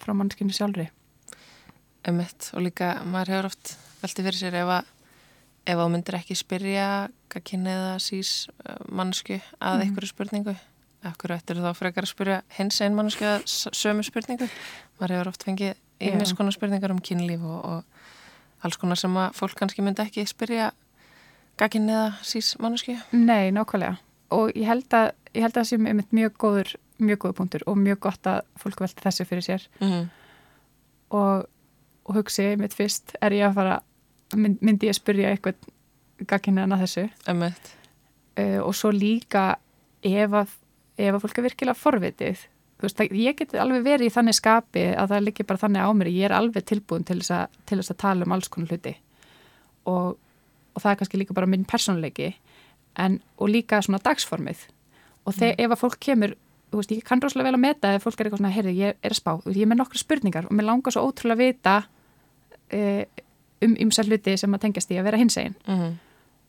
[0.00, 0.88] frá mannskinu sjálfri.
[2.06, 4.92] Emmett og líka maður hefur oft veltið fyrir sér ef að
[5.66, 6.88] ef þú myndir ekki spyrja
[7.32, 8.30] hvað kynni eða sís
[8.86, 9.82] mannsku að Mhm.
[9.86, 10.54] einhverju spurningu
[11.20, 12.80] hverju ættir þá frekar að spyrja hins
[13.46, 14.48] s- sömu spurningu?
[15.00, 15.74] Maður hefur oft fengið
[16.32, 16.36] Já.
[16.36, 17.84] konar spurningar um kynlíf og, og
[18.64, 20.72] alls konar sem að fólk kannski myndi ekki spyrja
[21.72, 23.96] kynni eða sís mannsku Nei, nákvæmlega.
[24.30, 27.62] Og ég held að, ég held að það sé einmitt mjög góður mjög góður punktur
[27.66, 29.66] og mjög gott að fólk velti þessu fyrir sér.
[29.80, 30.06] Mm -hmm.
[31.10, 31.46] og,
[32.04, 33.80] og hugsi mitt fyrst er ég að fara
[34.34, 35.54] mynd, myndi ég að spyrja eitthvað
[36.26, 37.08] gagginniðan að þessu?
[37.28, 37.72] Emmett
[38.38, 39.56] uh, og svo líka
[40.02, 40.48] ef að,
[40.96, 42.44] ef að fólk er virkilega forvitið.
[42.82, 46.10] Veist, ég get alveg verið í þannig skapi að það liggi bara þannig á mér
[46.12, 48.92] ég er alveg tilbúin til þess að, til þess að tala um alls konar hluti.
[49.88, 50.16] Og,
[50.74, 52.34] og það er kannski líka bara minn persónleiki
[53.00, 54.66] en, og líka svona dagsformið.
[55.24, 56.36] Og þegar ef að fólk kemur
[56.70, 58.98] þú veist, ég kann rosalega vel að meta ef fólk er eitthvað svona, heyrðu, ég
[59.00, 61.76] er að spá, ég er með nokkra spurningar og mér langar svo ótrúlega að vita
[62.76, 63.22] uh,
[63.64, 65.56] um ymsa hluti sem að tengjast í að vera hinsegin.
[65.64, 65.94] Mm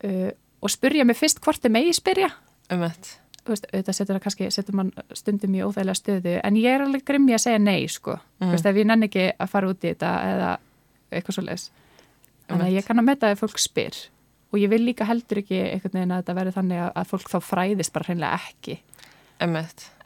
[0.04, 0.30] uh,
[0.62, 2.32] og spurja mig fyrst hvort þið megi spyrja.
[2.74, 6.78] Emmett Þú veist, auðvitað setur það kannski, setur mann stundum í óþægilega stöðu, en ég
[6.78, 9.72] er alveg grimmi að segja nei, sko, þú veist, ef ég nenni ekki að fara
[9.72, 10.54] út í þetta eða
[11.12, 11.68] eitthvað svo leiðis
[12.48, 12.76] að Einmitt.
[12.78, 13.98] ég kann að metta ef fólk spyr.
[14.54, 17.32] Og ég vil líka heldur ekki einhvern veginn að þetta verði þannig að, að fólk
[17.34, 18.78] þá fræðist bara hreinlega ekki.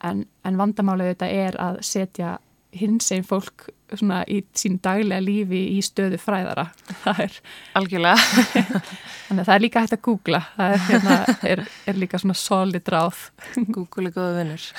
[0.02, 2.32] En, en vandamálið þetta er að setja
[2.76, 6.70] hins einn fólk svona í sín daglega lífi í stöðu fræðara.
[7.04, 7.40] Það er,
[7.80, 8.44] algjörlega.
[9.28, 10.44] Þannig að það er líka hægt að googla.
[10.56, 11.18] Það er, hérna,
[11.54, 13.26] er, er líka svona solid ráð.
[13.76, 14.70] Google er góða vinnur.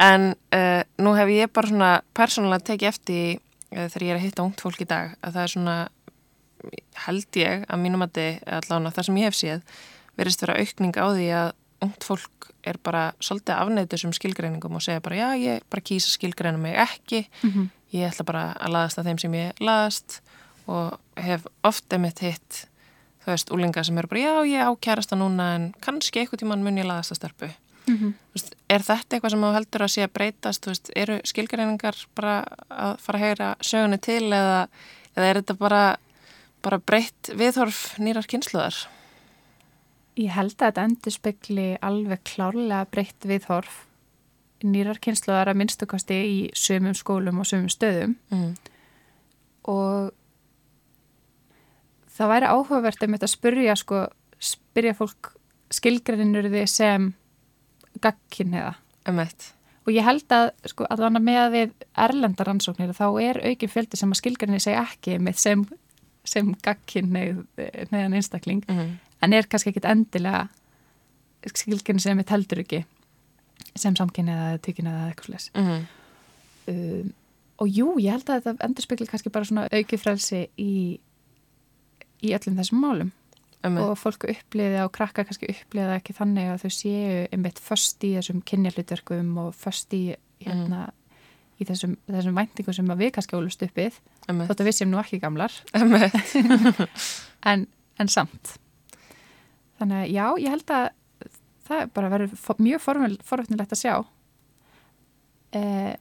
[0.00, 0.26] En
[0.56, 4.46] uh, nú hef ég bara svona persónulega tekið eftir uh, þegar ég er að hitta
[4.46, 5.78] ungt fólk í dag að það er svona,
[7.06, 9.80] held ég að mínum að þið allan það sem ég hef séð
[10.20, 11.52] verist vera aukning á því að
[11.84, 16.12] ungt fólk er bara svolítið afneitt þessum skilgreiningum og segja bara já ég bara kýsa
[16.12, 17.68] skilgreina mig ekki mm -hmm.
[17.92, 20.20] ég ætla bara að laðast að þeim sem ég laðast
[20.66, 22.66] og hef ofta mitt hitt
[23.24, 26.62] þú veist, úlinga sem eru bara já ég ákjærast að núna en kannski eitthvað tíman
[26.62, 27.50] mun ég laðast að stelpu
[27.90, 28.12] Mm -hmm.
[28.34, 32.44] Veist, er þetta eitthvað sem þú heldur að sé að breytast, veist, eru skilgreiningar bara
[32.70, 34.68] að fara að heyra sögunni til eða,
[35.16, 35.96] eða er þetta bara,
[36.62, 38.76] bara breytt viðhorf nýrar kynsluðar?
[40.18, 43.86] Ég held að þetta endur spekli alveg klárlega breytt viðhorf
[44.66, 48.54] nýrar kynsluðar að minnstukasti í sömum skólum og sömum stöðum Mm.
[49.64, 50.10] og
[52.16, 54.02] það væri áhugavert um þetta að spyrja sko,
[54.40, 55.30] spyrja fólk
[55.72, 57.08] skilgreinur þið sem
[58.02, 58.74] gagkinniða
[59.08, 59.52] Emmett.
[59.86, 63.96] og ég held að sko, allan að með við erlendar rannsóknir þá er aukin fjöldi
[63.96, 65.64] sem að skilgreinir seg ekki með sem,
[66.24, 68.98] sem gagkinniðan einstakling Mm.
[69.22, 70.48] En er kannski ekkit endilega
[71.50, 72.82] skilgjörn sem við teldur ekki
[73.78, 75.86] sem samkynni eða tökynni eða eitthvað slis Mm.
[76.72, 77.12] um,
[77.60, 80.70] og jú, ég held að þetta endur spekli kannski bara svona aukið frelsi í,
[82.24, 83.10] í öllum þessum málum.
[83.60, 83.84] Emmett.
[83.84, 88.14] og fólk uppliði og krakkar kannski uppliði ekki þannig að þau séu einmitt föst í
[88.16, 90.86] þessum kynjahlutverkum og föst í hérna
[91.60, 93.98] í þessum, þessum væntingum sem við kannski ólust uppið
[94.48, 95.52] þótt að við séum nú ekki gamlar.
[97.50, 97.66] En,
[98.00, 98.54] en samt
[99.80, 100.88] þannig að já, ég held að
[101.70, 103.94] það er bara verið mjög forvöldnilegt að sjá
[105.56, 105.94] eh,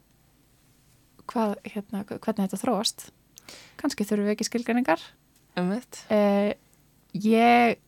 [1.29, 3.09] hvað, hérna, hvernig þetta þróast.
[3.79, 5.03] Kannski þurfum við ekki skilgreiningar.
[5.57, 6.03] Einmitt.
[6.13, 6.53] eh,
[7.13, 7.79] ég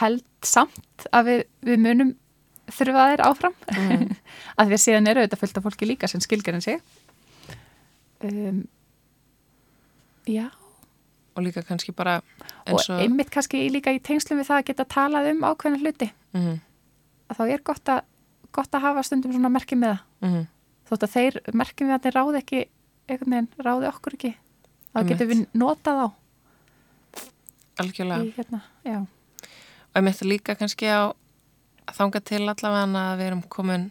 [0.00, 2.14] held samt að við, við munum
[2.74, 3.58] þurfa þeir áfram.
[3.76, 4.14] Mm.
[4.58, 6.80] að því að síðan eru þetta fullt af fólki líka sem skilgrein sig.
[8.24, 8.64] Um,
[10.26, 10.48] já
[11.36, 13.00] Og líka kannski bara og eins og...
[13.02, 16.60] einmitt kannski líka í tengslum við það að geta talað um ákveðna hluti Mhm,
[17.30, 18.00] að þá er gott að,
[18.52, 20.46] gott að hafa stundum svona merkjum með það mhm.
[20.90, 22.62] þótt að þeir merkjum við að þeir ráði ekki
[23.06, 25.12] einhvern veginn, ráði okkur ekki þá Einmitt.
[25.12, 26.08] getum við notað á
[27.76, 28.24] Algjörlega.
[28.24, 28.98] í, hérna, já,
[29.96, 31.12] Og myndi líka kannski á
[31.96, 33.90] þanga til allavega að við erum komin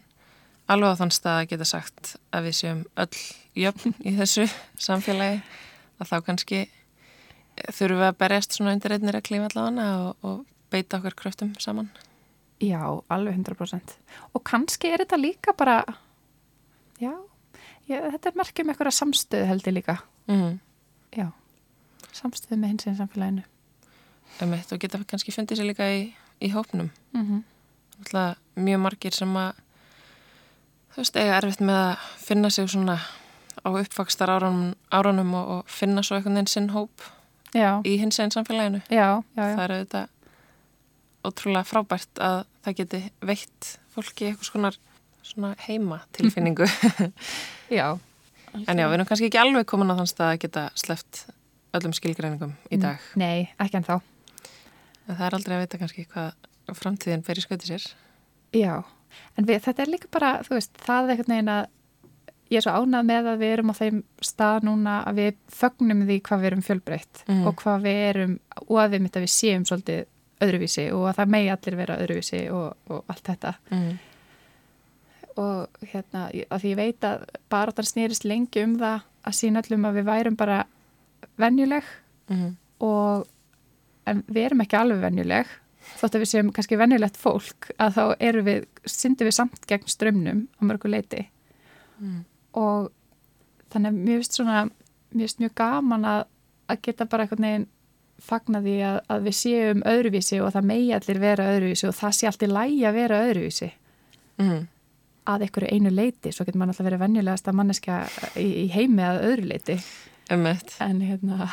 [0.70, 3.22] alveg á þann stað að geta sagt að við séum öll
[3.58, 4.46] jöfn í þessu
[4.78, 5.40] samfélagi
[5.98, 6.60] að þá kannski
[7.72, 11.54] þurfum við að berjast svona undir einnir að klífa allavega og, og beita okkur kröftum
[11.60, 11.90] saman.
[12.60, 13.96] já, alveg 100%
[14.34, 15.84] og kannski er þetta líka bara
[17.00, 17.12] já,
[17.88, 20.58] já þetta er merkjum einhverja samstöðu held ég líka Mm.
[21.16, 21.28] já,
[22.12, 23.42] samstöðu með hins einn samfélaginu
[24.40, 26.90] Emitt, og geta kannski fundið sér líka í, í hópnum.
[27.12, 27.42] mm -hmm.
[27.98, 29.52] Alltaf mjög margir sem að
[30.92, 32.98] þú veist, eiga erfitt með að finna sig svona
[33.64, 36.90] á uppvakstar árunum, árunum og, og finna svo einhvern veginn sinn hóp
[37.56, 38.82] já, í hins einn samfélaginu.
[38.88, 39.54] já, já, já.
[39.56, 40.12] Það er auðvitað
[41.26, 44.76] ótrúlega frábært að það geti veitt fólki eitthvað
[45.26, 46.68] svona heima tilfinningu.
[47.80, 47.88] já.
[48.54, 51.24] en já, við erum kannski ekki alveg komin á þann stað að geta sleppt
[51.76, 53.02] öllum skilgreiningum í dag.
[53.18, 53.96] nei, ekki en þá
[55.06, 57.84] En það er aldrei að vita kannski hvað framtíðin fer í skauti sér.
[58.56, 58.80] Já,
[59.38, 61.68] en við, þetta er líka bara, þú veist, það er einhvern veginn að
[62.50, 66.02] ég er svo ánað með að við erum á þeim stað núna að við fögnum
[66.06, 67.46] því hvað við erum fjölbreytt Mhm.
[67.46, 70.04] og hvað við erum, og að við mitt að við séum svolítið
[70.40, 73.54] öðruvísi og að það megi allir vera öðruvísi og, og allt þetta.
[73.72, 73.98] Mm.
[75.36, 79.62] Og hérna, að því ég veit að bara það snýrist lengi um það að sína
[79.64, 80.62] öllum að við værum bara
[81.38, 81.84] venjuleg
[82.28, 82.56] Mm.
[82.82, 83.26] og
[84.06, 85.46] en við erum ekki alveg venjuleg
[86.00, 89.86] þótt að við séum kannski venjulegt fólk að þá erum við, syndum við samt gegn
[89.86, 91.28] strömmnum á mörgu leiti
[92.02, 92.24] Mm.
[92.56, 92.90] Og
[93.72, 96.22] þannig að mér finnst svona mér finnst mjög gaman að,
[96.72, 97.66] að geta bara einhvern veginn
[98.26, 102.14] fagna því að, að við séum öðruvísi og það megi allir vera öðruvísi og það
[102.16, 103.72] sé allt í lægi að vera öðruvísi
[104.36, 104.66] Mm.
[105.24, 107.94] að einhverju einu leiti, svo getur mann alltaf verið venjulegast að manneskja
[108.36, 109.76] í, í heimi að öðru leiti
[110.28, 110.74] Emmett.
[110.84, 111.46] en hérna,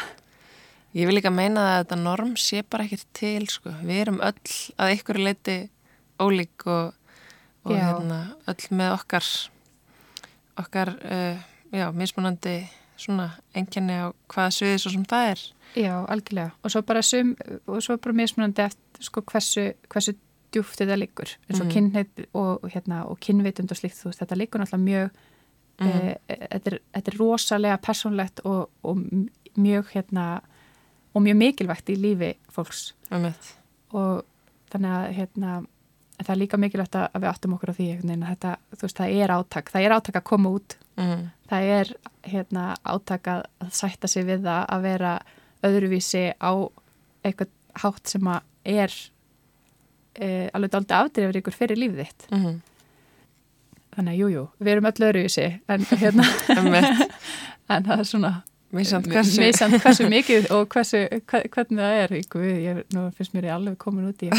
[0.93, 3.71] Ég vil líka meina að þetta norm sé bara ekkert til, sko.
[3.87, 5.55] Við erum öll að ykkur leiti
[6.21, 6.91] ólík og,
[7.63, 8.19] og hérna,
[8.51, 9.29] öll með okkar,
[10.59, 11.37] okkar, uh,
[11.73, 15.39] já, mismunandi svona enginni á hvaða sviði svo sem það er.
[15.75, 16.51] Já, algjörlega.
[16.63, 17.35] Og svo bara sum,
[17.67, 20.13] og svo bara mismunandi eftir sko hversu, hversu
[20.53, 21.31] djúft þetta liggur.
[21.49, 21.73] eins og Mhm.
[21.73, 25.09] kynheit og, hérna, og kynvitund og slíkt, þú veist, þetta liggur náttúrulega mjög,
[25.79, 25.87] mm.
[25.87, 26.15] e,
[26.51, 28.97] þetta, er, þetta er rosalega persónlegt og, og
[29.57, 30.41] mjög, hérna,
[31.15, 32.93] og mjög mikilvægt í lífi fólks.
[33.11, 33.55] Emmett.
[33.93, 34.23] Og
[34.69, 35.65] þannig að, hérna,
[36.17, 39.33] en það er líka mikilvægt að við áttum okkur á því, þetta, veist, það er
[39.33, 40.77] átak, það er átak að koma út.
[40.93, 41.23] Mm.
[41.49, 41.89] það er
[42.29, 43.39] hérna átak að,
[43.73, 45.13] sætta sig við það að vera
[45.65, 46.53] öðruvísi á
[47.25, 47.49] eitthvað
[47.81, 48.43] hátt sem að
[48.75, 48.93] er
[50.13, 52.27] e, alveg dálítið afdrifur ykkur fyrir lífið þitt.
[52.29, 52.61] Mm.
[53.95, 56.27] þannig að jújú, jú, við erum öll öðruvísi en, hérna,
[57.73, 58.33] en það er svona
[58.73, 59.37] Mísamt hversu.
[59.41, 63.75] misjant hversu mikið og hversu, hvernig það er ykkur, ég, nú finnst mér ég alveg
[63.81, 64.31] komin út í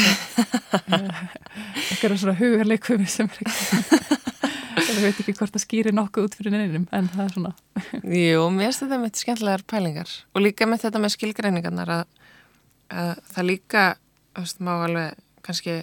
[1.95, 4.25] eitthvað svona hugarleikum sem er ekki
[4.75, 7.53] ég veit ekki hvort það skýri nokkuð út fyrir neinum en það er svona
[8.03, 12.05] Jú, mér finnst þetta með skemmtilegar pælingar og líka með þetta með skilgreiningarnar að,
[12.91, 15.09] að það líka þú veist, má alveg
[15.45, 15.77] kannski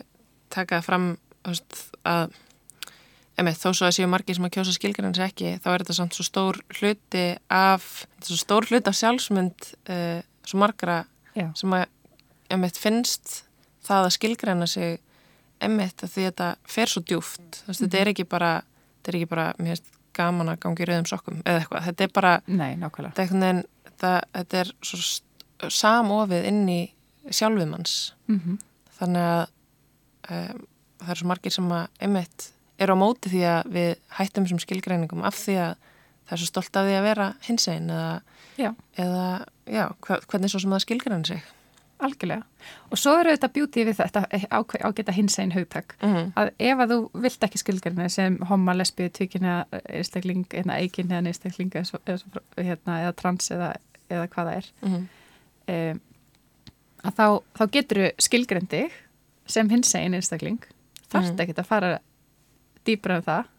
[0.53, 2.37] taka fram þú veist, að
[3.43, 6.17] emi, þó svo að séu margir sem að kjósa skilgreinis ekki þá er þetta samt
[6.17, 11.03] svo stór hluti af er svo stór hluti af sjálfsmynd uh, svo margra
[11.37, 11.49] Já.
[11.59, 11.87] sem að
[12.53, 13.43] emitt finnst
[13.87, 15.01] það að skilgreina sig
[15.63, 19.21] emitt að því þetta fer svo djúft þú veist, þetta er ekki bara þetta er
[19.21, 22.33] ekki bara, mér finnst gaman að gangi í rauðum sokkum eða eitthvað, þetta er bara
[22.47, 26.83] Nei, þetta er, veginn, þetta, þetta er svo samofið inn í
[27.31, 27.97] sjálfumanns
[28.29, 28.59] Mm
[29.03, 29.45] þannig að
[30.31, 30.59] um,
[31.01, 32.45] það eru svo margir sem að einmitt
[32.83, 35.73] eru á móti því að við hættum þessum skilgreiningum af því að
[36.27, 38.13] það er svo stolt af því að vera hins einn eða,
[38.61, 38.69] Já,
[39.01, 39.27] eða
[39.67, 39.85] já,
[40.29, 41.43] hvernig svo sem það skilgreina sig
[42.03, 42.43] algjörlega.
[42.91, 44.23] Og svo eru þetta bjútið við þetta
[44.83, 45.95] ágæta hins einn hugtak.
[46.03, 46.33] Mhm.
[46.37, 51.31] Að ef að þú vilt ekki skilgarna sem homma, lesbíu, tvíkina, einstakling, eða eikin eða
[51.31, 52.19] einstakling eða,
[52.59, 53.77] hérna, eða trans eða,
[54.11, 55.09] eða hvað það er, Mhm.
[55.69, 56.01] um,
[57.05, 57.27] að þá,
[57.59, 58.83] þá getur þú skilgrandi
[59.47, 60.59] sem hins einn einstakling.
[61.09, 61.41] Þarft Mhm.
[61.47, 61.99] ekki að fara
[62.87, 63.51] dýpra en það.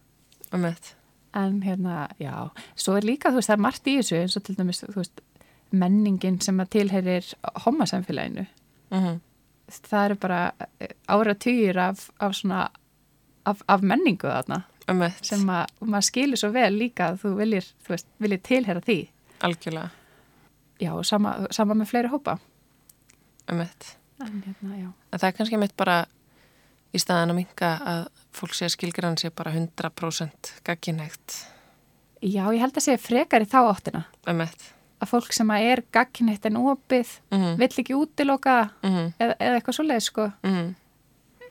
[0.54, 0.96] Einmitt.
[1.34, 4.44] En hérna, já, svo er líka, þú veist, það er margt í þessu eins og
[4.46, 5.22] til dæmis, þú veist,
[5.74, 7.32] menningin sem að tilherir
[7.66, 8.46] hommasamfélaginu.
[8.94, 9.22] Mhm.
[9.74, 10.40] Það eru bara
[11.10, 12.68] ára týr af, af svona,
[13.46, 15.26] af, af menningu þarna Einmitt.
[15.26, 18.98] sem að maður skilur svo vel líka að þú viljir, þú veist, viljir tilhera því.
[19.42, 19.90] Algjörlega.
[20.84, 22.38] Já, og sama, sama með fleiri hópa.
[23.48, 23.96] Einmitt.
[24.22, 24.90] En hérna, já.
[25.12, 26.06] En það er kannski mitt bara
[26.94, 31.40] í staðan að minka að fólk sé að skilgrann sé bara 100% gagginægt.
[32.24, 34.06] Já, ég held að segja frekar í þá áttina.
[34.28, 34.70] Einmitt.
[35.04, 37.58] Að fólk sem að er gagkinneitt en opið, Mhm.
[37.60, 39.14] vill ekki útiloka Mhm.
[39.20, 40.34] eða, eða eitthvað svo leið, sko.
[40.44, 40.76] Mhm.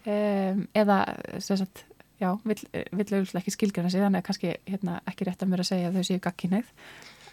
[0.06, 0.96] um, eða
[1.40, 1.84] sem sagt,
[2.20, 2.58] já, vill,
[2.92, 5.88] vill auðvitað ekki skilgjana sig þannig að kannski hérna, ekki rétt að mér að segja
[5.90, 6.64] að þau séu gagkinnið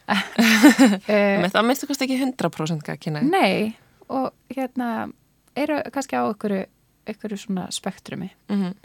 [0.09, 0.23] uh,
[1.09, 1.53] Einmitt.
[1.53, 3.29] Það minnstu kannski ekki 100% gagginægt.
[3.31, 3.75] Nei
[4.09, 5.11] og hérna
[5.55, 6.65] eru kannski á einhverju,
[7.07, 8.75] einhverju svona spektrumi Mhm.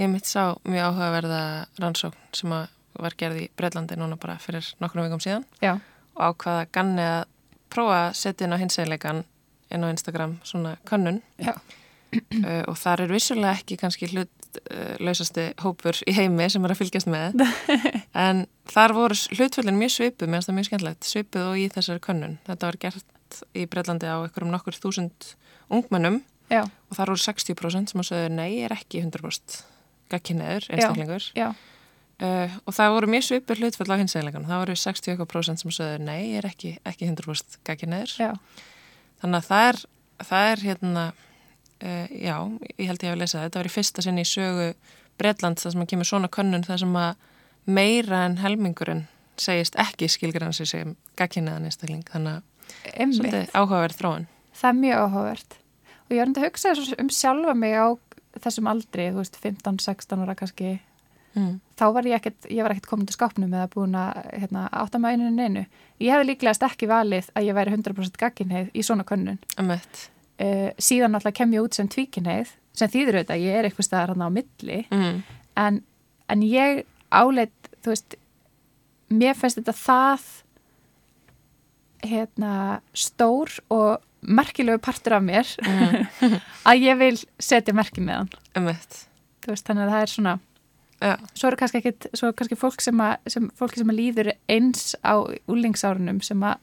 [0.00, 1.42] Ég mitt sá mjög áhugaverða
[1.80, 5.44] rannsókn sem var gerð í Breitlandi núna bara fyrir nokkrum vikum síðan.
[5.60, 5.76] Já,
[6.16, 7.24] og ákvaða ganni að
[7.72, 9.22] prófa að setja inn á hinsegleikan
[9.72, 11.20] inn á Instagram svona könnun.
[11.40, 16.74] Já, uh, og þar er vissulega ekki kannski hlut uh, hópur í heimi sem er
[16.74, 17.44] að fylgjast með.
[18.22, 22.04] En þar voru hlutföllin mjög svipuð meðan það er mjög skemmtilegt, svipuð og í þessari
[22.04, 22.38] könnun.
[22.48, 25.32] Þetta var gert í Breitlandi á einhverjum nokkur þúsund
[25.72, 26.20] ungmennum.
[26.52, 29.62] Já, og þar voru 60% sem að sögðu nei, er ekki 100%
[30.12, 31.26] gagkinniður, einstaklingur.
[31.38, 36.06] já, uh, og það voru mjög svipur hlutfall á hinsegleikanum, það voru 60% sem sögðu
[36.06, 38.32] nei, ég er ekki, ekki 100% gagkinniður já,
[39.24, 39.84] þannig að það er,
[40.30, 41.06] það er hérna
[41.82, 42.36] uh, já,
[42.78, 43.46] ég held ég að lesa það.
[43.46, 44.68] Þetta var í fyrsta sinni í sögu
[45.20, 47.26] Bretland það sem að kemur svona könnun það sem að
[47.72, 49.04] meira en helmingurinn
[49.40, 54.26] segist ekki skilgrann sig sem gagkinniðan einstakling, þannig að áhugaverð þróun.
[54.58, 55.58] Það er mjög áhugavert.
[56.02, 57.86] Og ég enda að hugsa um sjálfa mig á
[58.40, 60.70] þessum aldri, þú veist, 15-16 ára kannski
[61.34, 61.52] mm.
[61.78, 65.02] þá var ég ekkert, ég var ekkert komin til skápnum eða búin að hérna, átta
[65.02, 65.66] með einu neinu.
[66.02, 69.40] Ég hefði líklegast ekki valið að ég væri 100% gagginheið í svona könnun.
[69.60, 70.08] Emmett
[70.40, 73.84] Uh, síðan náttúrulega kem ég út sem tvíkinheið sem þýður auðvitað að ég er eitthvað
[73.86, 75.18] staðar hann á milli mm.
[75.60, 75.76] en,
[76.32, 76.80] en ég
[77.12, 78.16] áleitt, þú veist,
[79.12, 80.24] mér finnst þetta það
[82.02, 82.54] hérna
[82.96, 85.48] stór og merkilegu partur af mér
[86.68, 88.32] að ég vil setja merki með hann.
[89.46, 90.38] Veist, þannig að það er svona
[91.02, 93.98] Já, svo eru kannski ekkit, svo er kannski fólk sem að, sem, fólki sem að
[93.98, 95.18] líður eins á
[95.50, 96.60] úlingsárunum sem að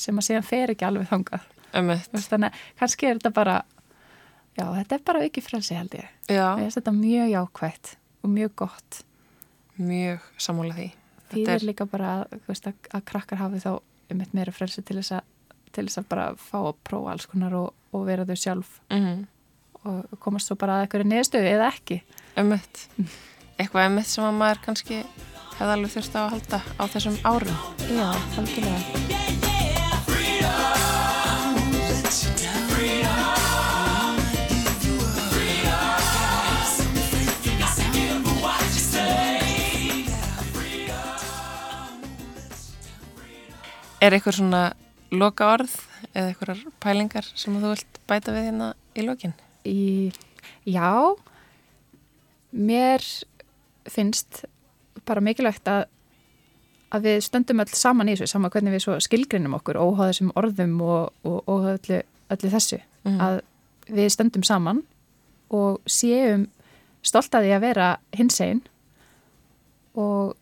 [0.00, 1.44] sem að síðan fer ekki alveg þangað.
[1.90, 3.58] Veist, þannig að kannski er þetta bara
[4.56, 6.08] já, þetta er bara ekki frelsi held ég.
[6.30, 7.92] Þetta mjög jákvætt
[8.24, 9.02] og mjög gott.
[9.76, 10.88] Mjög sammála því.
[11.30, 12.14] Því Þetta er líka bara
[12.48, 13.70] veist, að, að krakkar hafi þá
[14.14, 15.28] um eitt meira frelsi til þess að
[15.70, 18.72] til þess að bara fá að prófa alls konar og, og vera þau sjálf.
[18.90, 19.26] Mm.
[19.80, 22.02] og komast svo bara að eitthvað neðstöðu eða ekki.
[22.40, 22.82] Emmett
[23.60, 25.02] Eitthvað emmett sem að maður kannski
[25.58, 27.62] hefði alveg þurft á að halda á þessum árum.
[27.92, 28.08] Já,
[28.40, 29.49] algjörlega
[44.00, 44.62] Er eitthvað svona
[45.12, 45.72] loka orð
[46.14, 49.34] eða eitthvað pælingar sem þú vilt bæta við hérna í lokin?
[49.68, 50.12] Í,
[50.70, 50.92] já,
[52.52, 53.04] mér
[53.90, 54.44] finnst
[55.08, 55.84] bara mikilvægt að,
[56.94, 60.78] að við stöndum öll saman í þessu, saman hvernig við skilgrinnum okkur, óháða þessum orðum
[60.86, 62.00] og, og óháða öllu,
[62.36, 63.20] öllu þessu, Mhm.
[63.24, 63.38] að
[63.88, 64.82] við stöndum saman
[65.50, 66.48] og séum
[67.02, 68.60] stolt að því að vera hinsegin
[69.96, 70.36] og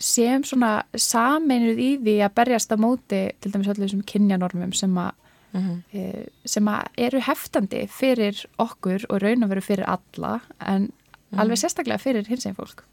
[0.00, 4.98] séum svona sameinuð í því að berjast á móti til dæmis öllu þessum kynjanormum sem
[4.98, 5.16] að
[5.52, 5.98] Mm -hmm.
[5.98, 10.92] eh, sem að eru heftandi fyrir okkur og raun og veru fyrir alla en
[11.32, 12.84] alveg sérstaklega fyrir hins einn fólk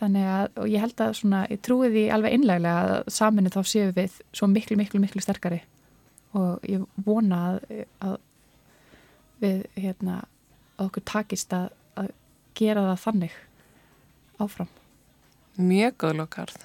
[0.00, 3.62] þannig að og ég held að svona, ég trúi því alveg innleglega að saminu þá
[3.66, 5.62] séu við svo miklu, miklu, miklu sterkari
[6.34, 8.16] og ég vona að, að
[9.42, 10.22] við hérna
[10.82, 12.10] okkur takist að, að
[12.58, 13.36] gera það þannig
[14.42, 14.70] áfram.
[15.54, 16.56] Mjög góð lokarð.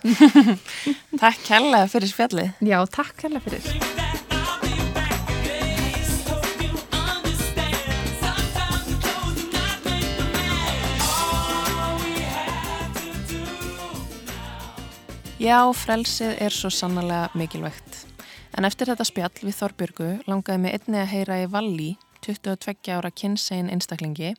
[1.21, 2.47] Takk kærlega fyrir spjallið.
[2.65, 3.99] Já, takk hérlega fyrir.
[15.39, 18.01] Já, frelsið er svo sannlega mikilvægt.
[18.57, 21.91] En eftir þetta spjall við Þorbjörgu langaði mig einni að heyra í Valli,
[22.25, 24.33] 22 ára kynnsegin einstaklingi,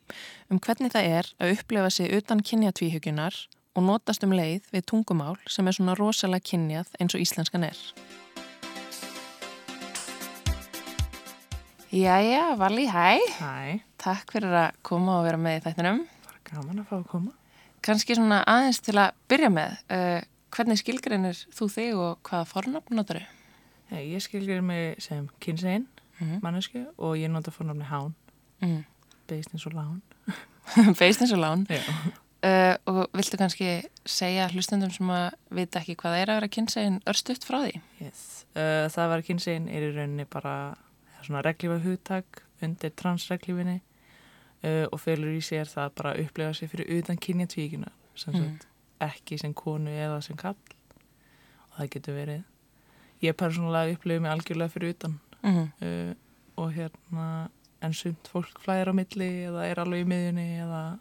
[0.51, 3.39] um hvernig það er að upplefa sig utan kynjatvíhugjunar
[3.75, 7.77] og notast um leið við tungumál sem er svona rosalega kynjað eins og íslenskan er.
[11.91, 13.17] Jæja, Valli, hæ.
[13.39, 15.99] Hæ, Takk fyrir að koma og vera með í þættinum.
[16.25, 17.31] bara gaman að fá að koma.
[17.83, 20.21] Kanski svona aðeins til að byrja með, uh,
[20.55, 23.27] hvernig skilgreinir þú þig og hvaða fornafn notar þau?
[23.99, 25.85] Ég skilgjur mig sem kynsegin,
[26.21, 26.39] Mhm.
[26.41, 28.13] mannesku, og ég nota fórnafni hán,
[28.61, 28.85] Mm.
[29.27, 30.01] beist eins og lán.
[30.99, 31.65] Beist eins og lán.
[31.67, 31.81] Já.
[32.41, 33.67] Uh, og viltu kannski
[34.09, 37.75] segja hlustendum sem að vita ekki hvað er að vera kynsegin örstutt frá því?
[38.01, 38.45] Yes.
[38.55, 40.53] Uh, það var kynsegin er í rauninni bara
[41.21, 43.75] svona reglífa hugtak undir transreglífinni
[44.65, 48.33] uh, og felur í sér það bara að upplefa sig fyrir utan kynja tvíkina, sem
[48.33, 48.47] Mhm.
[48.57, 48.67] sagt
[49.01, 52.43] ekki sem konu eða sem kall og það getur verið.
[53.21, 56.15] Ég persónulega upplefi mig algjörlega fyrir utan Mm.
[56.57, 57.49] og hérna
[57.81, 60.99] en sumt fólk flæðir á milli eða er alveg í miðjunni eða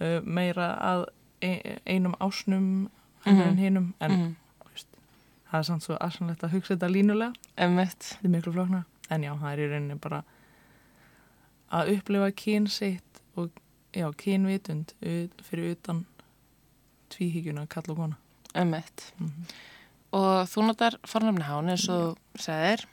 [0.00, 1.06] uh, meira að
[1.42, 2.88] e einum ásnum
[3.26, 3.40] Mhm.
[3.42, 4.36] en hinum en Mm.
[5.50, 7.32] það er samt svo aðsannlegt að hugsa þetta línulega
[8.16, 10.22] þetta er miklu flóknar en já, það er í rauninni bara
[11.72, 13.50] að upplifa kyn sitt og
[13.92, 16.04] já, kynvitund ut- fyrir utan
[17.10, 18.16] tvíhyggjuna kall og kona
[19.20, 19.54] mm -hmm.
[20.12, 22.86] Og þú notar fornafni hán eins og segðir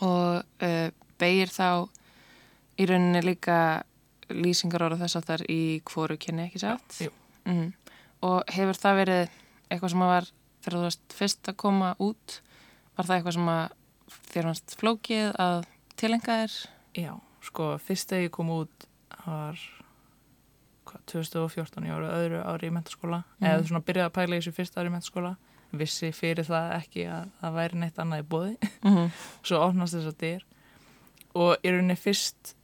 [0.00, 1.88] og uh, beigir þá
[2.78, 3.82] í rauninni líka
[4.30, 6.98] lýsingar orða þess að það er í hvoru kynni, ekki satt?
[7.00, 7.10] jú.
[7.48, 7.72] Mm.
[8.22, 9.28] Og hefur það verið
[9.70, 10.24] eitthvað sem var
[10.62, 12.40] þegar þú varst fyrst að koma út
[12.96, 13.68] var það eitthvað sem að
[14.32, 15.64] þér fannst flókið að
[15.96, 16.56] tilenga þér?
[16.98, 17.12] Já,
[17.48, 18.86] sko, fyrst þegar ég kom út
[19.26, 19.58] var
[20.88, 23.46] hvað, 2014, ég var öðru ári í mentaskóla, Mhm.
[23.48, 25.36] eða svona byrjaði að pæla í þessu fyrsta ári í mentaskóla,
[25.72, 29.10] vissi fyrir það ekki að það væri neitt annað í bóði Mm -hmm.
[29.46, 30.42] svo opnast þess að dyr
[31.34, 32.54] og í rauninni fyrst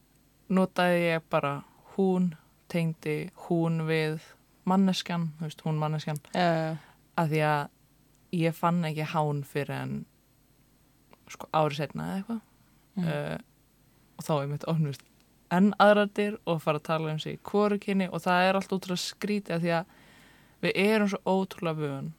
[0.54, 1.54] notaði ég bara
[1.96, 2.32] hún
[2.72, 4.22] tengdi hún við
[4.68, 6.20] manneskjan, þú veist, hún manneskjan.
[6.34, 6.76] Uh,
[7.20, 7.64] að því að
[8.34, 9.96] ég fann ekki hán fyrir en
[11.30, 12.40] sko ári setna eða eitthvað.
[12.94, 13.10] Mm.
[13.10, 13.38] uh,
[14.14, 15.02] og þá er mitt ofnust
[15.54, 19.02] enn aðrættir og fara að tala um sig í kvorukinni og það er allt útrúlega
[19.02, 19.92] skrítið af því að
[20.64, 22.10] við erum svo ótrúlega vön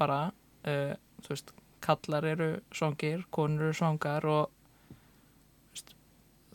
[0.00, 0.20] bara
[0.68, 0.94] uh,
[1.24, 1.52] þú veist,
[1.84, 4.50] kallar eru svangir, konur eru svangar og
[5.72, 5.94] veist,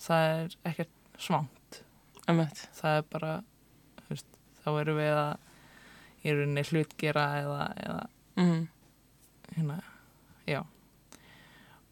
[0.05, 1.81] það er ekkert svangt
[2.79, 3.33] það er bara
[4.09, 4.25] veist,
[4.65, 5.37] þá erum við að
[6.25, 8.67] í rauninni hlutgera eða, eða Mm.
[9.55, 9.77] hérna,
[10.47, 10.63] já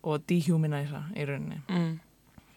[0.03, 1.99] og dehumanisa í rauninni Mm.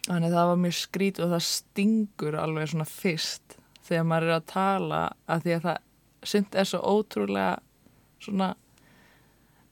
[0.07, 3.57] Þannig það var mjög skrít og það stingur alveg svona fyrst
[3.87, 5.77] þegar maður er að tala að því að það
[6.23, 7.57] synd er svo ótrúlega
[8.19, 8.49] svona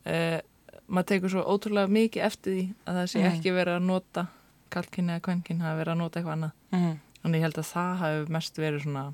[0.05, 0.39] uh,
[0.87, 3.29] maður tekur svo ótrúlega mikið eftir því að það sé Mm.
[3.31, 4.25] ekki verið að nota
[4.69, 6.99] kalkinni eða kvenkin hafa verið að nota eitthvað annað Mm.
[7.23, 9.05] þannig ég held að það hafi mest verið svona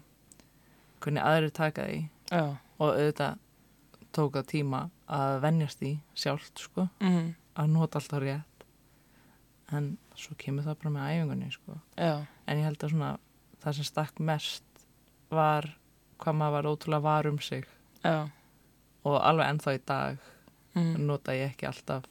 [1.01, 1.99] hvernig aðrir taka því
[2.31, 2.43] Já.
[2.79, 3.37] og auðvitað
[4.11, 7.35] tók það tíma að venjast því sjálft sko Mm.
[7.55, 8.65] að nota alltaf rétt
[9.71, 11.77] en svo kemur það bara með æfingunni sko.
[11.97, 12.25] Já.
[12.47, 13.11] en ég held að svona
[13.63, 14.63] það sem stakk mest
[15.31, 15.69] var
[16.19, 17.65] hvað maður var ótrúlega var um sig
[18.03, 18.29] Já.
[19.05, 20.17] og alveg ennþá í dag
[20.75, 20.97] Mm.
[21.05, 22.05] nota ég ekki alltaf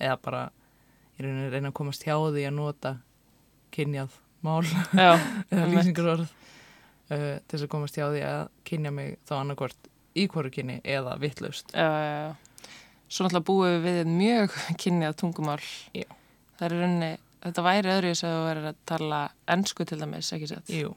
[0.00, 0.50] eða bara
[1.18, 2.96] ég reyna að komast hjá því að nota
[3.70, 4.10] kynjað
[4.42, 4.62] mál
[4.94, 5.12] Já.
[5.52, 10.26] eða lýsingarorð uh, til þess að komast hjá því að kynja mig þá annarkvort í
[10.28, 11.16] hverju kynni eða
[11.72, 12.32] já, já.
[13.12, 15.60] Svo náttúrulega búum við við mjög kynnið tungumál.
[15.92, 16.06] Já.
[16.58, 17.10] Það er í rauninni,
[17.44, 19.20] þetta væri öðru þess að þú verður að tala
[19.56, 20.72] ennsku til dæmis, ekki sett?
[20.72, 20.92] Jú,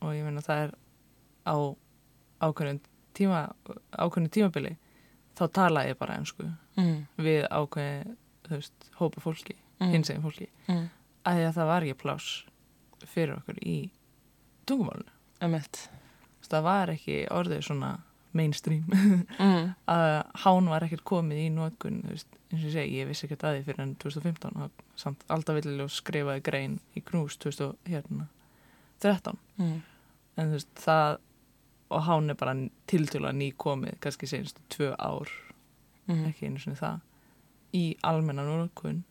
[0.00, 0.74] og ég meina það er
[1.46, 1.56] á
[2.46, 2.80] ákveðin
[3.16, 3.40] tíma
[4.32, 4.74] tímabili
[5.36, 7.06] þá tala ég bara ennsku Mm.
[7.16, 9.90] við ákveðin, þú veist, hópa fólki Mm.
[9.94, 10.88] hinsegin fólki, Mm.
[11.48, 12.44] að það var ekki pláss
[13.04, 13.90] fyrir okkur í
[14.66, 15.10] tungumálinu.
[15.44, 15.88] Emmett.
[16.46, 17.96] Það var ekki orðið svona
[18.36, 18.84] mainstream
[19.40, 19.74] Mm.
[19.88, 21.48] að hán var ekkert komið í
[22.10, 24.70] veist, eins og ég segi, ég vissi ekkert að því fyrir enn 2015 og
[25.00, 28.26] samt alltaf villilega skrifaði grein í knús 2013
[29.58, 29.82] Mm.
[30.36, 31.18] en þú veist, það
[31.90, 32.54] og hán er bara
[32.90, 35.28] tiltölu að ný komið kannski senstu tvö ár
[36.08, 36.26] Mm.
[36.28, 37.00] ekki einu sinni það
[37.74, 39.02] í almennan orðkun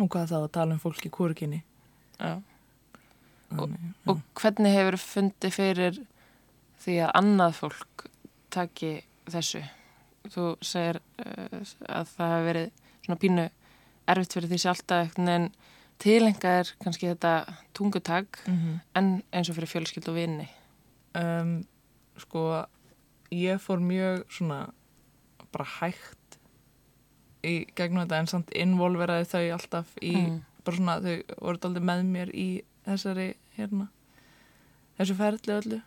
[0.00, 1.62] og hvað þá að tala um fólk í kórkinni
[2.18, 2.38] Já.
[2.38, 2.44] Þannig,
[4.06, 6.00] Og hvernig hefur fundið fyrir
[6.82, 8.06] því að annað fólk
[8.50, 8.92] taki
[9.30, 9.62] þessu?
[10.26, 12.70] Þú segir uh, að það hefur verið
[13.04, 13.48] svona pínu
[14.06, 15.50] erfitt fyrir því sjálft en
[16.02, 18.80] tilenga er kannski þetta tungutak mm -hmm.
[18.94, 20.48] en eins og fyrir fjölskyld og vini.
[21.14, 21.66] um,
[22.18, 22.66] sko
[23.32, 24.70] ég fór mjög svona
[25.52, 26.38] bara hægt
[27.44, 30.40] í gegnum þetta en samt involveraði þau alltaf í Mm.
[30.64, 33.90] bara svona, þau voru aldrei með mér í þessari hérna
[34.96, 35.82] þessu ferli öllu.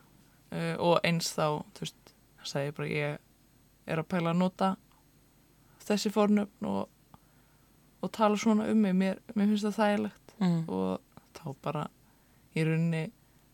[0.50, 2.14] Uh, og eins þá, þú veist
[2.48, 4.70] sagði ég bara, ég er að pæla að nota
[5.86, 6.88] þessi fornöfn og,
[8.02, 8.96] og tala svona um mig.
[8.98, 10.26] Mér, mér finnst það þægilegt.
[10.40, 10.62] Mm.
[10.72, 11.02] og
[11.36, 11.82] þá bara
[12.56, 13.10] í rauninni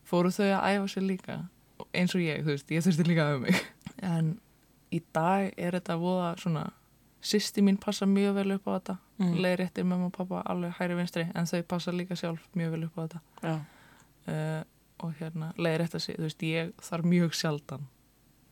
[0.06, 1.38] fóru þau að æfa sér líka.
[1.82, 3.62] Og eins og ég, þú veist, ég þurfti líka æfa mig.
[4.06, 4.34] En
[4.94, 6.66] í dag er þetta voða svona
[7.26, 9.26] sýsti mín passa mjög vel upp á þetta Mm.
[9.30, 9.36] mm.
[9.40, 12.98] leiðréttir mamma og pappa alveg hæri vinstri en þau passa líka sjálf mjög vel upp
[12.98, 13.52] á þetta
[14.28, 14.62] uh,
[15.00, 17.86] og hérna leiðrétta sig, þú veist, ég þarf mjög sjaldan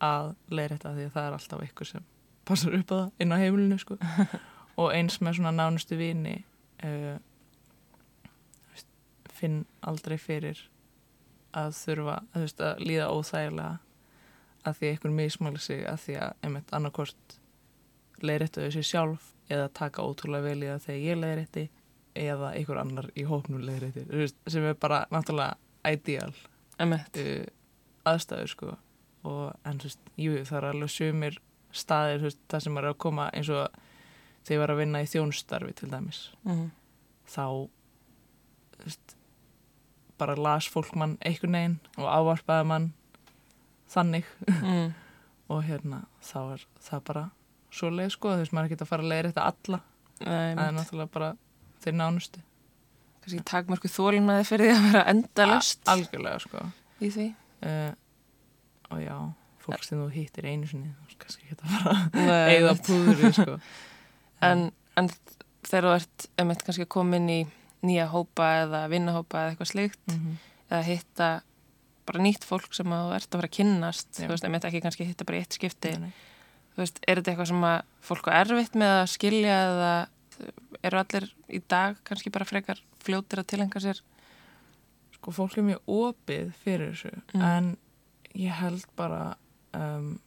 [0.00, 2.06] að leiðrétta því að það er alltaf ykkur sem
[2.48, 3.98] passar upp á það inn á heimilinu sko
[4.80, 6.34] og eins með svona nánustu vini
[6.84, 7.18] uh,
[9.34, 10.64] finn aldrei fyrir
[11.54, 13.78] að þurfa að, þú veist, að líða óþægilega
[14.64, 17.36] að því að ykkur mismæli sig að því að einmitt annarkort
[18.28, 21.64] leiðréttu þau sér sjálf eða taka ótrúlega vel í það þegar ég leiðrétti
[22.24, 25.56] eða einhver annar í hópnum veist, sem er bara náttúrulega
[25.90, 26.32] ideal
[27.18, 27.46] uh,
[28.08, 28.76] aðstæður sko.
[29.24, 31.38] Og en þú veist, jú, það er alveg sumir
[31.74, 33.78] staðir, veist, það sem er að koma eins og
[34.44, 36.70] þegar ég var að vinna í þjónustarfi til dæmis, Mm.
[37.26, 37.44] þá
[38.74, 39.16] þú veist
[40.18, 42.92] bara las fólk mann einhvern veginn og ávarpaði mann
[43.90, 44.28] þannig.
[44.48, 44.92] Mm.
[45.52, 47.24] og hérna, þá er það bara
[47.74, 49.80] svo leið sko, þú veist, maður er ekki að fara að leiða þetta alla,
[50.20, 51.30] Nei, það er náttúrulega bara
[51.84, 52.42] þeir nánustu,
[53.24, 56.64] Kannski takmörku þólin með þið fyrir því að vera endalust algjörlega sko
[57.00, 57.26] í því.
[57.64, 57.92] uh,
[58.92, 59.16] og já,
[59.64, 62.88] fólk sem þú hittir einu sinni, þú kannski ekki að fara Nei, eða einmitt.
[62.88, 63.58] púðri sko.
[64.50, 64.66] en,
[65.00, 65.08] en
[65.64, 67.38] þegar þú ert emmett kannski komin í
[67.84, 70.36] nýja hópa eða vinnahópa eða eitthvað slíkt mm
[70.74, 71.26] eða hitta
[72.08, 74.24] bara nýtt fólk sem að þú ert að fara að kynnast Já.
[74.24, 76.12] þú veist, emmett ekki kannski hitta bara í eitt skipti -hmm.
[76.74, 79.92] Þú veist, er þetta eitthvað sem að fólk er erfitt með að skilja eða
[80.84, 84.00] eru allir í dag kannski bara frekar fljótir að tilhenga sér
[85.14, 87.42] sko fólk er mjög opið fyrir þessu Mm.
[87.42, 87.76] en
[88.34, 89.36] ég held bara
[89.74, 90.18] um,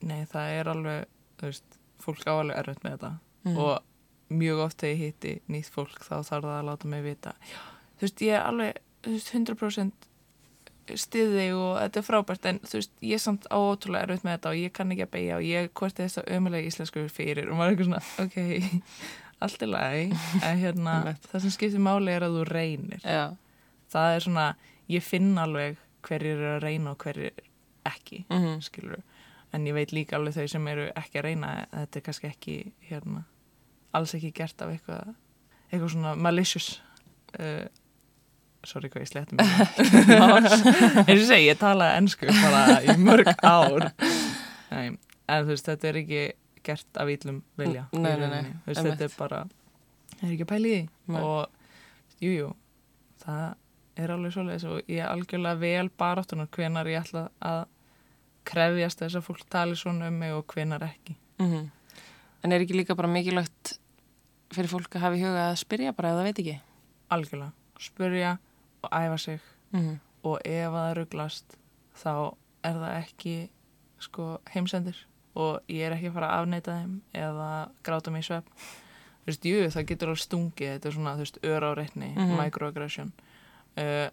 [0.00, 1.06] nei það er alveg
[1.40, 3.12] þú veist, fólk á alveg erfitt með þetta
[3.44, 3.56] Mm.
[3.56, 3.82] og
[4.30, 7.58] mjög oft þegar ég hitti nýtt fólk þá þarf það að láta mig vita já,
[7.98, 10.09] þú veist ég er alveg þú veist, 100%
[11.00, 14.52] stiði og þetta er frábært en þú veist ég er samt ótrúlega erfitt með þetta
[14.52, 17.58] og ég kann ekki að beigja og ég hvort þess að ömulega íslensku fyrir og
[17.58, 18.88] maður er eitthvað svona ok,
[19.46, 20.08] allt er lagi
[20.40, 20.96] en hérna
[21.30, 23.04] það sem skiptir máli er að þú reynir.
[23.04, 23.24] Já,
[23.92, 24.48] það er svona,
[24.90, 27.46] ég finn alveg hverjir eru að reyna og hverjir
[27.88, 29.00] ekki, mm skilur
[29.50, 32.56] en ég veit líka alveg þau sem eru ekki að reyna þetta er kannski ekki
[32.86, 33.24] hérna,
[33.96, 35.14] alls ekki gert af eitthvað
[35.70, 36.68] eitthvað svona malicious
[37.38, 37.66] uh,
[38.68, 39.46] sorry hvað ég sletti mig.
[41.10, 43.88] Ég segi, ég talaði ennsku bara í mörg ár.
[44.70, 46.22] Nei, en þú veist, þetta er ekki
[46.66, 49.40] gert af ítlum vilja Nei, nei, þú veist, þetta er bara
[50.18, 51.18] það er ekki að pæla í því.
[51.20, 52.52] Og jújú, jú,
[53.24, 53.44] það
[54.00, 57.60] er alveg svoleiðis og ég er algjörlega vel baráttunar hvenar ég ætla að
[58.50, 61.16] krefjast þess að fólk tali svona um mig og hvenar ekki.
[61.38, 61.68] -hmm.
[62.44, 63.78] En er ekki líka bara mikilvægt
[64.52, 66.60] fyrir fólk að hafa í huga að spyrja bara ef það veit ekki?
[67.10, 68.36] algjörlega, spurja
[68.82, 69.40] og æfa sig.
[69.72, 69.98] Mm -hmm.
[70.22, 71.56] og ef það rugglast
[71.96, 73.50] þá er það ekki
[73.98, 75.06] sko heimsendir.
[75.34, 78.46] Og ég er ekki að fara að afneita þeim eða gráta mig í svepp
[79.20, 80.72] þú veist, jú, það getur alveg stungið.
[80.72, 82.36] Þetta er svona, þú veist, öráreitni Mhm.
[82.36, 83.12] microaggression.
[83.78, 84.08] Uh,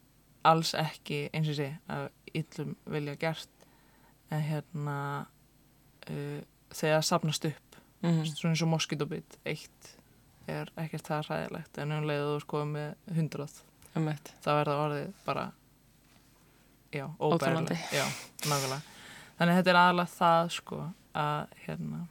[0.45, 3.49] alls ekki, eins og sé að yllum vilja gert.
[4.31, 5.25] En hérna
[6.09, 6.41] uh,
[6.71, 7.63] þegar það sapnast upp
[8.03, 9.97] Mm veist, svona eins og moskítobit eitt
[10.47, 11.77] er ekkert það hræðilegt.
[11.77, 13.61] En um leiðu þú sko með hundrað
[14.43, 15.45] Þá er það orðið bara
[16.93, 17.93] já, óbærilegt.
[17.95, 18.05] Já,
[18.47, 18.81] nákvæmlega.
[19.37, 20.81] Þannig að þetta er aðalega það sko
[21.17, 22.01] að hérna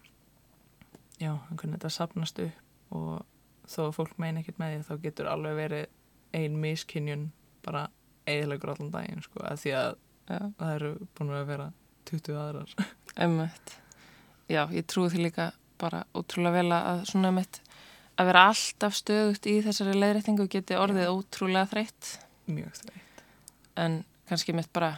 [1.18, 5.56] já, hvernig þetta sapnast upp og þó fólk meina ekkert með því þá getur alveg
[5.58, 5.86] verið
[6.36, 7.30] ein miskinjun
[7.66, 7.88] bara
[8.26, 9.94] eðilegur allan daginn sko, að því að
[10.26, 11.66] Já, það eru búin að vera
[12.10, 12.72] 20 aðrar.
[13.26, 13.76] Emmett.
[14.50, 15.46] Já, ég trúi því líka
[15.78, 17.60] bara ótrúlega vel að svona emmett
[18.18, 22.12] að vera alltaf stöðugt í þessari leiðrættingu geti orðið ótrúlega þreytt.
[22.46, 23.24] Mjög þreytt.
[23.76, 24.94] En kannski mitt bara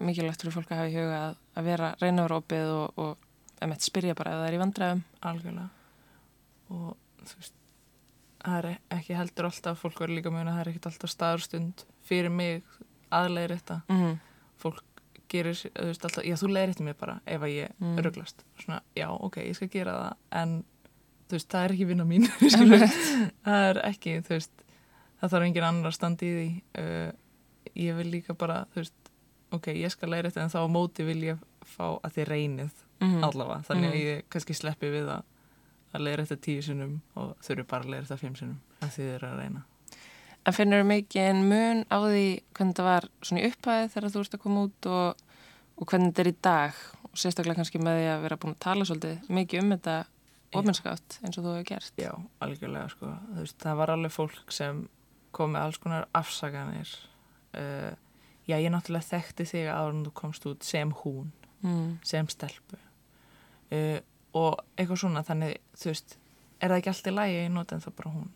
[0.00, 4.14] mikilvægt fyrir fólk að hafa í huga að, að vera reynaverópið og, og emmett spyrja
[4.14, 5.04] bara ef það er í vandræðum.
[5.20, 5.68] algjörlega.
[6.70, 6.96] Og
[7.26, 7.54] þú veist
[8.46, 11.84] það er ekki heldur alltaf fólk verður líka mjög að það er ekkert alltaf staðurstund
[12.06, 12.62] fyrir mig
[13.10, 14.18] aðlegir þetta Mm -hmm.
[14.58, 14.82] fólk
[15.28, 17.96] gerir, þú veist alltaf, já þú leiðir þetta mig bara ef að ég Mm.
[17.98, 20.16] rugglast svona, já ok, ég skal gera það.
[20.30, 20.64] En
[21.34, 22.26] veist, það er ekki vinna mín
[23.46, 24.64] það er ekki, þú veist
[25.20, 26.48] það þarf engin annar að standa í því.
[26.78, 27.12] Uh,
[27.76, 29.10] ég vil líka bara þú veist,
[29.56, 32.82] ok, ég skal leiðir þetta en þá á móti vil ég fá að þið reynið
[32.96, 34.04] Mm allavega, þannig að Mm.
[34.08, 35.24] ég kannski sleppi við að
[35.92, 39.10] að leiðra þetta tíu sinnum og þurfi bara að leiðra þetta fimm sinnum að þeir
[39.18, 39.60] eru að reyna.
[40.46, 42.22] En finnur þú mikið mun á því
[42.56, 45.22] hvernig það var svona í upphæði þegar þú ert að koma út og,
[45.76, 46.80] og hvernig þetta er í dag?
[47.10, 49.96] Og sérstaklega kannski með því að vera búin að tala svolítið mikið um þetta
[50.54, 51.92] ofinskátt eins og þú hefur gert.
[51.98, 53.12] Já, algjörlega sko.
[53.36, 54.88] Veist, það var alveg fólk sem
[55.32, 56.92] kom með alls konar afsaganir.
[57.56, 57.92] Uh,
[58.48, 61.32] já, ég náttúrulega þekkti þig en þú komst út sem hún,
[61.64, 61.98] Mm.
[62.04, 62.76] sem stelpu.
[63.72, 63.98] Uh,
[64.36, 66.16] og eitthvað svona, þannig, þú veist,
[66.60, 68.28] er það ekki allt í lægi, ég nota en það bara hún.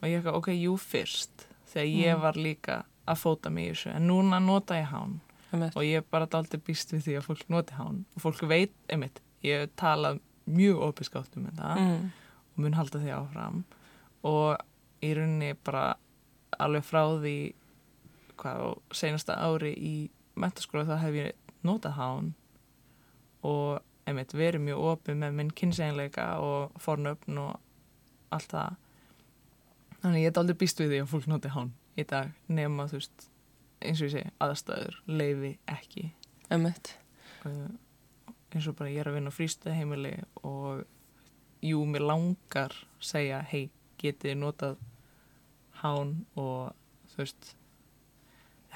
[0.00, 2.20] Og ég eitthvað, ok, jú fyrst, þegar ég Mm.
[2.22, 5.20] var líka að fóta mig í þessu, en núna nota ég hán
[5.52, 8.72] og ég er bara daldi býst við því að fólk noti hán og fólk veit,
[8.88, 10.20] einmitt, ég talað
[10.56, 12.10] mjög opiskátt um þetta Mm.
[12.54, 13.62] og mun halda því áfram
[14.24, 14.56] og
[15.02, 15.94] í rauninni bara
[16.58, 17.36] alveg frá því
[18.40, 19.94] hvað á seinasta ári í
[20.36, 21.32] mentaskóla þá hef ég
[21.64, 22.32] notað hán
[23.42, 27.60] og einmitt verið mjög opið með minn kynnseinleika og fornöfn og
[28.32, 28.76] allt það
[30.02, 31.70] þannig ég er aldrei býst við því að fólk noti hán
[32.00, 33.26] í dag nema þú veist
[33.80, 36.10] eins og ég segi aðstæður leifi ekki
[36.50, 36.94] Einmitt.
[37.46, 37.68] uh,
[38.54, 40.84] eins og bara ég er að vinna á frístæð heimili og
[41.62, 43.68] jú, mér langar segja, hei,
[44.00, 44.78] getið notað
[45.82, 46.72] hán og
[47.12, 47.52] þú veist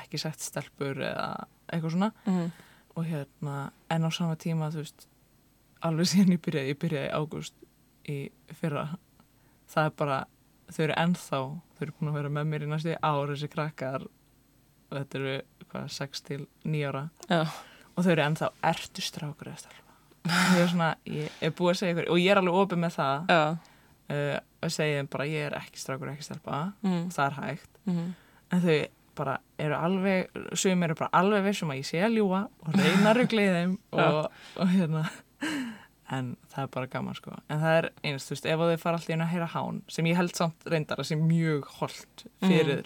[0.03, 2.51] ekki sagt stelpur eða eitthvað svona Mm.
[2.97, 5.07] og hérna, en á sama tíma þú veist,
[5.83, 7.55] alveg síðan ég byrjaði ég byrjaði í ágúst
[8.09, 8.18] í
[8.61, 8.85] fyrra
[9.68, 10.18] það er bara
[10.70, 11.41] þau eru ennþá,
[11.75, 15.35] þau eru búin að vera með mér í næstu ár, þessi krakkar og þetta eru,
[15.70, 17.45] hvað, 6 til 9 ára Já.
[17.95, 19.95] Og þau eru ennþá ertu strákur eða stelpa?
[20.24, 22.95] Ég er svona, ég er búið að segja ykkur og ég er alveg opið með
[22.99, 27.03] það uh, að segja bara ég er ekki strákur ekki stelpa Mm.
[27.07, 27.70] og það er hægt.
[27.86, 28.14] Mm.
[28.55, 28.78] en þau
[29.14, 33.12] bara eru alveg sem eru bara alveg vissum að ég sé að ljúa og reyna
[33.14, 35.05] þeim og, og hérna.
[36.14, 37.32] En það er bara gaman sko.
[37.49, 40.09] En það er einst, þú veist, ef þau fara alltaf inn að heyra hán sem
[40.11, 42.82] ég held samt reyndar að sé mjög holdt fyrir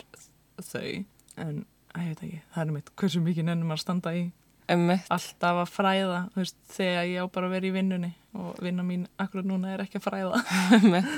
[0.63, 1.05] þau
[1.39, 1.65] en,
[1.99, 4.23] ég veit ekki, það er mitt hversu mikið nennum að standa í
[4.69, 5.07] Einmitt.
[5.15, 9.07] alltaf að fræða veist, þegar ég á bara að vera í vinnunni og vinna mín
[9.19, 10.41] akkurat núna er ekki að fræða
[10.77, 11.13] Einmitt.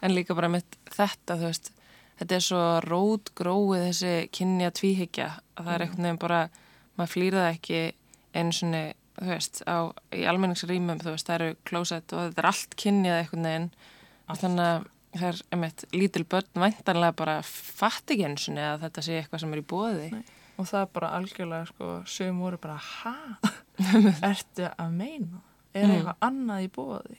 [0.00, 1.70] en líka bara með þetta, þú veist,
[2.20, 5.28] þetta er svo rótgróið þessi kynja tvíhyggja
[5.58, 6.40] að það er einhvern veginn bara,
[6.96, 7.82] maður flýr það ekki
[8.34, 8.82] einu svona,
[9.20, 9.76] þú veist, á,
[10.16, 13.68] í almenningsrýmum, þú veist, það eru klósett og þetta er allt kynjað einhvern veginn
[14.24, 14.40] Allt.
[14.40, 19.18] þannig að það er, einmitt, lítil börn væntanlega bara fatt ekki svona að þetta sé
[19.20, 20.08] eitthvað sem er í bóði.
[20.14, 20.24] Nei.
[20.58, 23.14] Og það er bara algjörlega sko, sögum voru bara, ha?
[24.30, 25.40] Ertu að meina?
[25.74, 25.90] Er Mm.
[25.96, 27.16] eitthvað annað í bóði?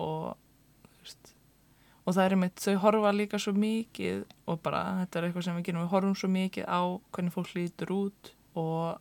[0.00, 0.36] Og,
[1.02, 1.34] veist,
[2.06, 5.58] og það er einmitt, þau horfa líka svo mikið og bara, þetta er eitthvað sem
[5.58, 6.80] við gerum, við horfum svo mikið á
[7.12, 9.00] hvernig fólk lítur út og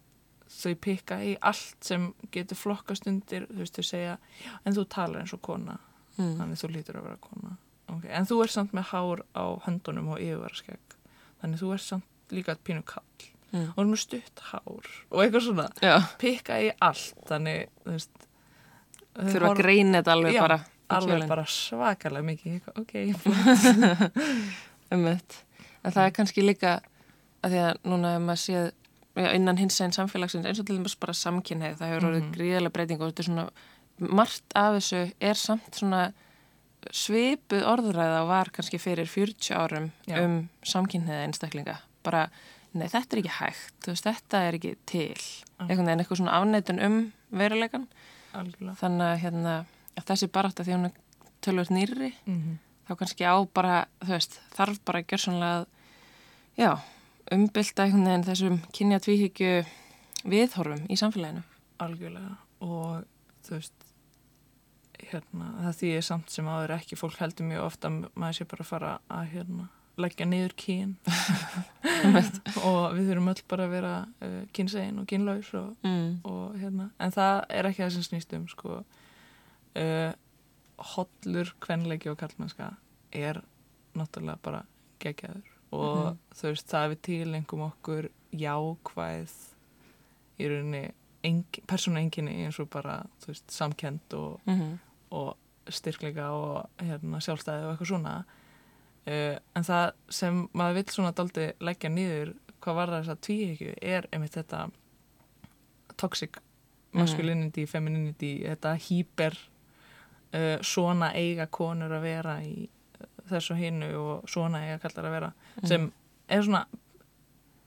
[0.50, 4.18] þau pikka í allt sem getur flokkast undir, þú veist, þau segja,
[4.66, 5.78] en þú talar eins og kona,
[6.20, 6.36] Mm.
[6.36, 7.56] þannig þú lítur að vera kona.
[7.88, 8.10] Okay.
[8.12, 10.98] En þú ert samt með hár á höndunum og yfirvaraskegg,
[11.42, 12.04] þannig þú ert samt
[12.36, 13.70] líka pínu kall Mm.
[13.76, 18.28] og með stutt hár og eitthvað svona Já, pikka í allt þannig þú veist
[19.20, 22.94] þurfa að greina þetta alveg Já, bara alveg bara svakalega mikið ok,
[24.94, 25.40] Ummitt.
[25.86, 26.72] En það er kannski líka
[27.40, 28.66] að því að núna ef maður séð
[29.34, 32.34] innan hins einn samfélagsins eins og til dæmis bara samkynneið, það hefur orðið Mhm.
[32.36, 33.46] gríðarlega breyting og þetta er svona,
[34.20, 35.00] margt af þessu
[35.32, 36.02] er samt svona
[36.96, 40.20] svipuð orðræða og var kannski fyrir 40 árum Já.
[40.24, 41.78] um samkynneiða einstaklinga.
[42.04, 42.26] Bara,
[42.78, 45.20] nei þetta er ekki hægt, veist, þetta er ekki til.
[45.60, 46.98] Einhvern veginn eitthvað svona afneitun um
[47.36, 47.86] veruleikan.
[48.38, 49.54] algjörlega Þannig að hérna,
[49.98, 50.98] að þessi barátt að því hún er
[51.46, 52.58] tölvöld nýrri, mm
[52.90, 55.68] þá kannski á bara, þú veist, þarf bara að gjör
[56.58, 56.72] já,
[57.32, 59.52] umbylta einhvern veginn þessum kynja tvíhyggju
[60.26, 61.44] viðhorfum í samfélaginu.
[61.80, 62.34] algjörlega
[62.66, 63.06] og
[63.46, 63.86] þú veist
[65.10, 68.66] hérna, það þýðir samt sem áður ekki fólk heldur mjög ofta að maður sé bara
[68.66, 69.70] að fara að hérna,
[70.02, 70.96] leggja niður kyn.
[72.70, 73.94] Og við þurfum öll bara að vera
[74.26, 76.20] uh, kynsegin og kynlaus og Mm.
[76.28, 80.12] og hérna, en það er ekki það sem snýst um sko uh,
[80.96, 82.72] hollur kvenleiki og kallmennska
[83.16, 83.42] er
[83.98, 84.64] náttúrulega bara
[85.04, 85.48] geggjaður.
[85.72, 89.34] Og þú veist, það við tilengum okkur jákvæð
[90.40, 90.84] í rauninni
[91.24, 94.78] engin, persónu enginni eins og bara, veist, samkend og, Mm
[95.10, 95.34] og
[95.74, 98.12] styrkleika og hérna, sjálfstæði og eitthvað svona
[99.08, 103.76] en það sem maður vill svona daldi leggja niður hvað var það þess að tvíhyggju
[103.82, 104.66] er einmitt þetta
[106.00, 106.42] toxic
[106.96, 109.38] masculinity, femininity þetta hýper
[110.34, 115.18] uh, svona eiga konur að vera í uh, þessu hinu og svona eiga kallar að
[115.18, 115.32] vera
[115.64, 115.90] sem
[116.30, 116.66] er svona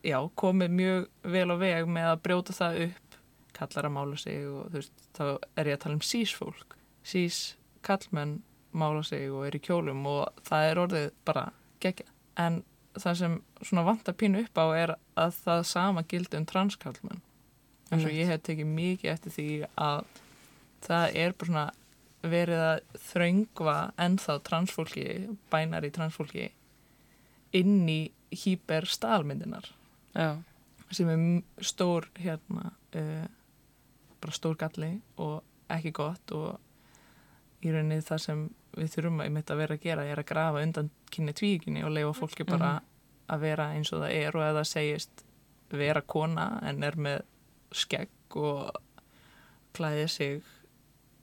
[0.03, 3.19] já, komið mjög vel á veg með að brjóta það upp
[3.57, 5.25] kallar að mála sig og þú veist, þá
[5.61, 6.77] er ég að tala um sís fólk.
[7.07, 7.41] Sís
[7.87, 8.41] kallmenn
[8.73, 11.45] mála sig og er í kjólum og það er orðið bara
[11.83, 12.09] gegja.
[12.41, 12.63] En
[12.97, 17.23] það sem svona vantar pínu upp á er að það sama gildi um transkallmenn.
[17.93, 20.05] En svo ég hef tekið mikið eftir því að
[20.83, 21.67] það er bara svona
[22.23, 25.07] verið að þröngva ennþá transfólki,
[25.51, 26.49] bænar í transfólki
[27.59, 28.01] inn í
[28.33, 29.67] hýper stálmyndinar
[30.15, 30.39] Já,
[30.93, 33.25] sem er stór hérna uh,
[34.23, 35.43] bara stór galli og
[35.73, 36.61] ekki gott og
[37.63, 38.47] í rauninni það sem
[38.77, 42.15] við þurfum að, að vera að gera er að grafa undan kynni tvíkinni og leifa
[42.17, 42.79] fólki bara
[43.33, 45.25] að vera eins og það er og ef það segist
[45.73, 47.23] vera kona en er með
[47.73, 48.73] skegg og
[49.77, 50.41] klæði sig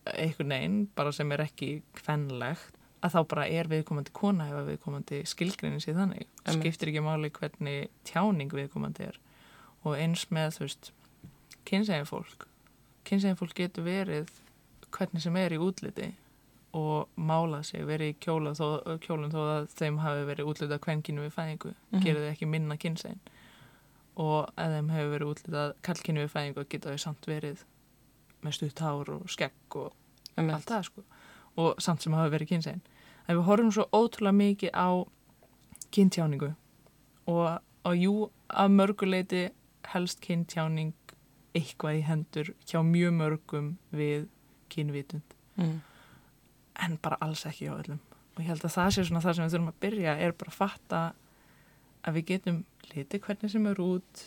[0.10, 4.72] einhvern veginn bara sem er ekki kvennlegt að þá bara er viðkomandi kona ef að
[4.74, 6.26] viðkomandi skilgrinni sér þannig.
[6.44, 6.58] Einmitt.
[6.58, 9.20] skiptir ekki máli hvernig tjáning viðkomandi er.
[9.88, 10.90] Og eins með þú veist
[11.70, 12.48] kynsegin fólk.
[13.08, 14.34] Kynsegin fólk getur verið
[14.92, 16.10] hvernig sem er í útliti
[16.74, 21.24] og mála sig, verið í kjóla þó, kjólum þó að þeim hafi verið útlitað kvenkinu
[21.26, 22.02] við fæðingu, Mhm.
[22.04, 23.20] gerir þau ekki minna kynsegin.
[24.18, 27.64] Og ef þeim hefur verið útlitað kallkinu við fæðingu geta þau samt verið
[28.44, 29.94] með stutt hár og skegg og
[30.38, 31.04] um allt það sko.
[31.58, 32.82] Og samt sem hafa verið kynsegin.
[33.28, 35.06] En við horfum svo ótrúlega mikið á
[35.92, 36.56] kynntjáningu
[37.28, 39.50] og, og jú, að mörguleiti
[39.94, 40.94] helst kynntjáning
[41.56, 44.28] eitthvað í hendur hjá mjög mörgum við
[44.70, 45.24] kynvitund.
[45.58, 45.82] Mm.
[46.86, 48.00] En bara alls ekki hjá öllum
[48.36, 50.54] og ég held að það sé svona það sem við þurfum að byrja er bara
[50.54, 51.00] að fatta
[52.08, 52.60] að við getum
[52.94, 54.22] litið hvernig sem er út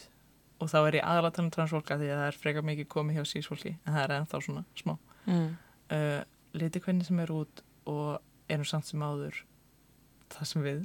[0.62, 3.72] og þá er ég þannig transfólka því að það er frekar mikið komið hjá sísfólki
[3.82, 5.52] en það er ennþá svona smá Mm.
[5.94, 6.22] uh,
[6.58, 8.16] litið hvernig sem er út og
[8.50, 9.36] erum samt sem áður
[10.34, 10.80] það sem við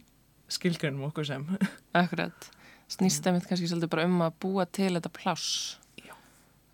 [0.54, 1.48] skilgrunum okkur sem
[1.98, 2.46] Akkurat.
[2.88, 5.80] Snýst það mitt kannski svolítið bara um að búa til þetta pláss.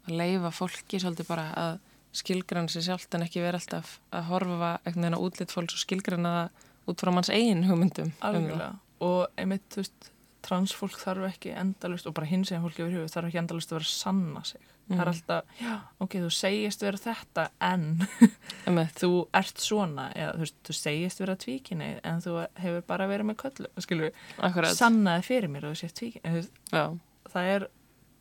[0.04, 1.80] Að leifa fólki svolítið bara að
[2.14, 5.84] skilgrann sér sjálft en ekki vera alltaf að horfa einhvern veginn á útlitt fólks og
[5.86, 8.12] skilgranna það út frá manns eigin hugmyndum.
[8.22, 10.12] um og einmitt, þú veist,
[10.44, 13.78] transfólk þarf ekki endalust og bara hins eginn fólki yfir hugið þarf ekki endalust að
[13.80, 15.12] vera að sanna sig það er Mm.
[15.14, 18.08] alltaf, já, ok, þú segist vera þetta en
[19.00, 23.30] þú ert svona eða þú veist, þú segist vera tvíkinni en þú hefur bara verið
[23.30, 24.76] með köllu skilur við, Akkurat.
[24.76, 26.44] sannaði fyrir mér að þú sést tvíkinni
[26.74, 26.84] Já.
[27.32, 27.68] það er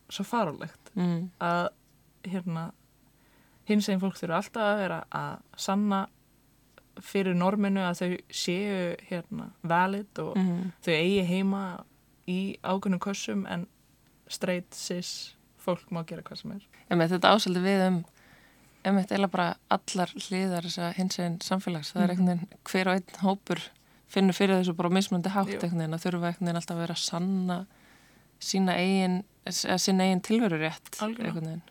[0.08, 1.30] svo farulegt Mm.
[1.40, 1.68] að
[2.30, 2.70] hérna
[3.68, 6.06] hins eginn fólk þurfa alltaf að vera að sanna
[7.00, 10.72] fyrir norminu að þau séu hérna valid og Mm.
[10.84, 11.84] þau eigi heima
[12.28, 13.66] í ákveðnum kössum en
[14.28, 18.04] straight cis fólk má gera hvað sem er Einmitt, þetta ásöldi við um
[18.84, 21.92] einmitt eila bara allar hliðar þess að hins einn samfélags.
[21.92, 22.10] Það er Mhm.
[22.10, 23.60] einhvern veginn hver og einn hópur
[24.08, 26.80] finnur fyrir þessu bara á mismunandi hátt einhvern veginn að þurfa einhvern veginn alltaf að
[26.80, 27.66] vera sanna
[28.40, 31.24] sína eigin, sína eigin tilveru rétt Algjörlega.
[31.24, 31.62] einhvern veginn.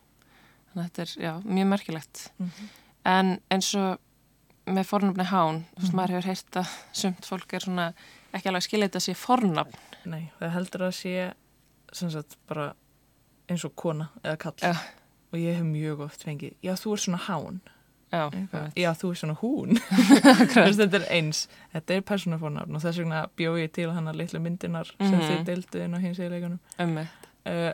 [0.71, 2.31] Þannig að þetta er, já, mjög merkilegt.
[2.39, 2.69] Mhm.
[3.05, 3.99] En eins og
[4.67, 5.95] með fornafni hán, þú veist, Mhm.
[5.99, 7.93] maður hefur heyrt að sumt fólk er svona
[8.33, 9.75] ekki alveg að skilja þetta sé fornafn.
[10.05, 11.33] Nei, það heldur að sé
[11.93, 12.73] sem sagt bara
[13.49, 14.71] eins og kona eða kall Já.
[15.33, 17.59] og ég hef mjög oft fengið, já þú er svona hán
[18.13, 18.29] Já,
[18.75, 19.77] já þú er svona hún
[20.77, 24.85] þetta er eins, þetta er persónufornafn og þess vegna bjó ég til hana litlu myndinar
[24.99, 25.21] sem Mhm.
[25.21, 27.07] þið deildu inn á hins eiginleikunum ummitt.
[27.45, 27.73] uh,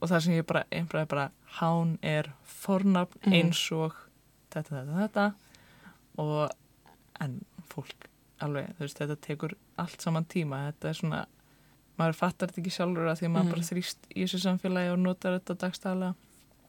[0.00, 1.30] og það sem ég bara einfraði bara
[1.60, 3.32] hán er fornafn Mhm.
[3.32, 3.94] eins og
[4.50, 5.34] þetta, þetta, þetta
[6.18, 6.50] og
[7.20, 8.08] en fólk
[8.40, 11.26] alveg, þú veist, þetta tekur allt saman tíma, þetta er svona
[11.98, 13.50] maður fattar þetta ekki sjálfur að því að maður Mhm.
[13.50, 16.14] bara þrýst í þessu samfélagi og notar þetta dagstæðlega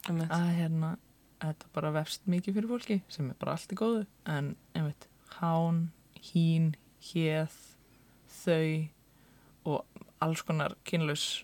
[0.09, 0.29] Ummitt.
[0.29, 0.97] að hérna,
[1.41, 5.07] þetta bara vefst mikið fyrir fólki sem er bara allt í góðu en einmitt,
[5.41, 7.51] hán, hín héð,
[8.45, 8.89] þau
[9.65, 9.85] og
[10.21, 11.43] alls konar kynlaus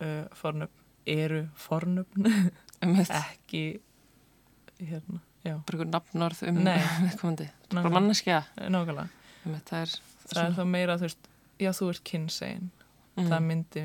[0.00, 0.70] uh, fornöfn
[1.06, 2.26] eru fornöfn
[3.22, 3.62] ekki
[4.80, 6.58] hérna, ykkur nafnorð um
[7.06, 7.46] viðkomandi.
[7.70, 8.40] Bara nákvæmlega, manneskja.
[8.68, 9.08] nákvæmlega.
[9.46, 9.94] Ummitt, það er...
[10.32, 11.28] það er þá meira, þú veist,
[11.62, 12.70] já þú ert kynsegin
[13.16, 13.30] Mm.
[13.32, 13.82] það myndi,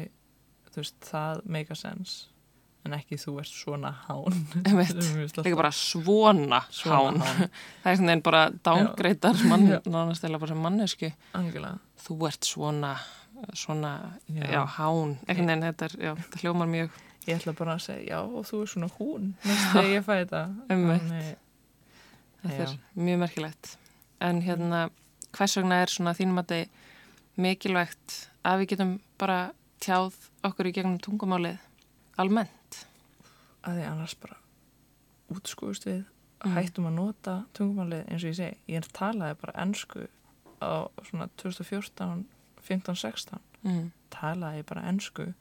[0.74, 2.26] þú veist, það make a sense
[2.84, 4.34] en ekki þú ert svona hán
[5.45, 7.22] Líka bara svona, Svona hán.
[7.24, 7.47] hán.
[7.86, 9.39] Það er svona einn bara dángreitar
[9.88, 11.11] nánast eða bara sem mannesku.
[11.39, 11.78] Angilega.
[12.03, 12.91] Þú ert svona,
[13.55, 13.93] svona,
[14.28, 14.65] já, Já.
[14.76, 15.15] hán.
[15.30, 15.95] Einhvern veginn, þetta er,
[16.26, 19.65] þetta hljómar mjög Ég ætla bara að segja, já, og þú er svona hún næst
[19.74, 20.43] þegar ég fæ þetta.
[20.69, 21.38] Þannig-
[22.41, 22.69] Þetta Já.
[22.72, 23.76] er mjög merkilegt.
[24.26, 24.80] En hérna,
[25.38, 28.15] hvers vegna er svona þínum að þið mikilvægt
[28.45, 29.36] að við getum bara
[29.86, 30.17] tjáð
[30.49, 31.59] okkur í gegnum tungumálið
[32.17, 32.80] almennt?
[33.61, 34.39] Að því annars bara
[35.32, 36.01] útskúist við,
[36.41, 36.55] Mm.
[36.57, 38.57] hættum að nota tungumálið eins og ég segi.
[38.67, 40.07] Ég talaði bara ennsku
[40.57, 42.26] á svona 2014,
[42.65, 43.39] 15, 16.
[43.63, 43.91] Mm.
[44.09, 45.34] Talaði ég bara ennsku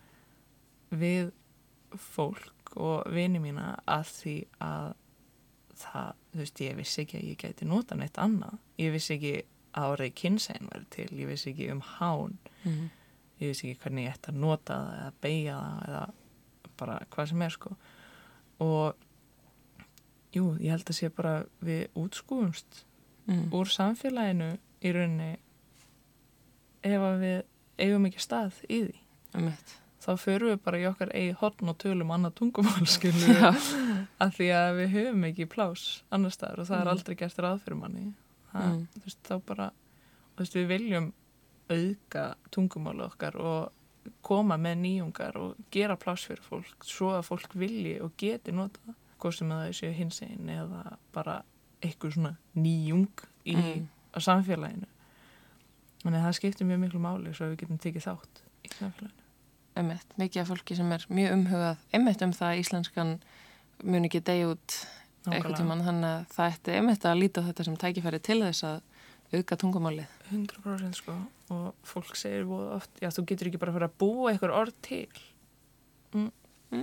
[0.93, 1.33] við
[1.99, 4.93] fólk og vini mína að því að
[5.81, 8.59] það, þú veist, ég vissi ekki að ég gæti nota neitt annað.
[8.79, 9.35] Ég vissi ekki
[9.73, 12.91] að árið kynsegin verið til, ég vissi ekki um hán, mm.
[13.41, 16.05] ég vissi ekki hvernig ég ætti að nota það eða beigja það eða
[16.81, 17.75] bara hvað sem er sko.
[18.61, 19.07] Og
[20.37, 21.35] jú, ég held að sé bara
[21.65, 22.85] við útskúumst
[23.31, 23.53] Mm.
[23.55, 24.47] úr samfélaginu
[24.83, 25.37] í rauninni
[26.83, 27.43] ef við
[27.79, 28.95] eigum ekki stað í því.
[29.37, 29.75] Einmitt.
[30.01, 33.67] Þá förum við bara í okkar eigi horn og tölum annað tungumál, við,
[34.25, 36.93] af því að við höfum ekki plás annar staðar og það er Mm.
[36.95, 38.07] aldrei gert ráð fyrir manni.
[38.53, 38.87] Það, Mm.
[38.95, 39.67] þú veist, þá bara,
[40.37, 41.13] þú veist, við viljum
[41.71, 43.73] auðga tungumálu okkar og
[44.23, 48.81] koma með nýjungar og gera plás fyrir fólk svo að fólk vilji og geti nota.
[49.21, 51.43] Hvað sem að það séu hins einn eða bara
[51.83, 53.07] eitthvað svona nýjung
[53.45, 53.87] í Mm.
[54.17, 54.87] samfélaginu.
[56.03, 59.20] Þannig að það skiptir mjög miklu máli svo að við getum tekið þátt í samfélaginu.
[59.79, 60.07] Einmitt.
[60.19, 63.13] Mikið af fólki sem er mjög umhugað einmitt um það að íslenskan
[63.85, 64.79] mun ekki degi út
[65.31, 68.65] eitthvað tíman þannig að það ætti einmitt að líta á þetta sem tækifæri til þess
[68.67, 68.81] að
[69.39, 70.09] auka tungumálið.
[70.33, 71.15] 100% sko
[71.55, 75.07] og fólk segir oft, já þú getur ekki bara fyrir að búa eitthvað orð til
[76.11, 76.31] Mm,
[76.75, 76.81] uh,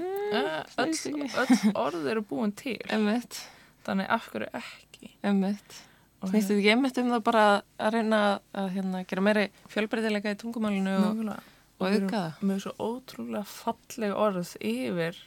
[0.79, 1.27] öll, veist ekki.
[1.39, 3.41] öll orð eru búin til Einmitt,
[3.88, 5.77] þannig af hverju ekki einmitt.
[6.21, 7.43] og Snýst þetta ekki einmitt um það bara
[7.79, 8.19] að reyna
[8.55, 11.56] að hérna, gera meiri fjölbreytilega í tungumálinu og, Nákvæmlega.
[11.78, 12.39] Og auka það?
[12.49, 15.19] með svo ótrúlega falleg orð yfir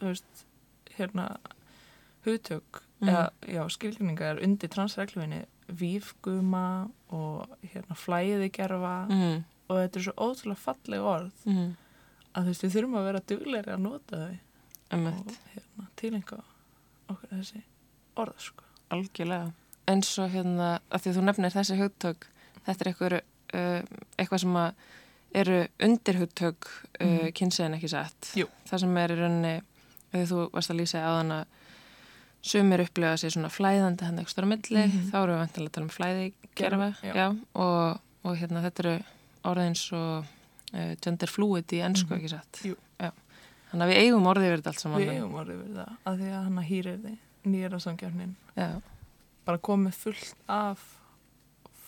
[0.00, 0.44] veist,
[0.96, 1.26] hérna
[2.26, 10.14] hugtök eða, já, skilgningar undir transreglufinni vífguma og hérna flæðigerfa Mm, og þetta er svo
[10.16, 11.68] ótrúlega falleg orð mm,
[12.32, 14.38] að þú veist, við þurfum að vera duglegri að nota þau.
[14.92, 16.38] Einmitt, og hérna, tilenga
[17.12, 17.62] okkur þessi
[18.20, 18.64] orð sko.
[18.92, 19.52] algjörlega.
[19.88, 22.26] Eins og hérna, að því þú nefnir þessi hugtök,
[22.66, 23.16] þetta er eitthvað,
[23.56, 24.84] uh, eitthvað sem að
[25.34, 26.66] eru undir hugtök
[27.00, 27.32] uh, Mhm.
[27.32, 28.32] kynsegin ekki satt.
[28.36, 28.46] Jú.
[28.68, 29.62] Það sem er í rauninni,
[30.12, 31.44] þegar þú varst að lýsa á þann að
[32.42, 35.10] sumir upplifa sér svona flæðandi hann á milli, Mhm.
[35.10, 37.12] þá eru við vantilega að tala um flæði gerfa, Já.
[37.14, 39.04] já, og, og hérna þetta eru
[39.44, 40.24] orðins og
[40.74, 42.18] uh, gender fluid í ennsku Mhm.
[42.18, 42.60] ekki satt.
[42.64, 42.76] Jú.
[43.00, 43.10] Já.
[43.72, 45.00] Þannig að við eigum orðið þetta allt saman.
[45.00, 48.82] við eigum orðið við það að því að hann hýrir þið nýra samgefnin Já,
[49.46, 50.78] bara komið fullt af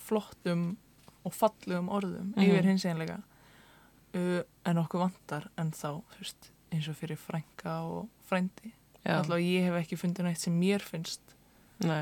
[0.07, 0.77] flottum
[1.25, 2.43] og fallugum orðum Mhm.
[2.45, 3.23] yfir hins einlega
[4.15, 8.73] en okkur vantar en þá fyrst, eins og fyrir frænka og frændi.
[9.21, 11.21] Alltaf ég hef ekki fundið neitt sem mér finnst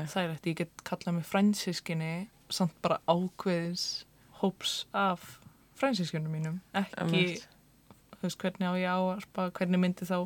[0.07, 2.11] það er eftir, ég get kallað mig frændsískinni
[2.53, 4.05] samt bara ákveðis
[4.39, 5.39] hóps af
[5.79, 6.59] frændsískinum mínum.
[6.77, 7.23] Ekki,
[8.19, 10.17] þú veist, hvernig á ég að ávarpa hvernig myndi þá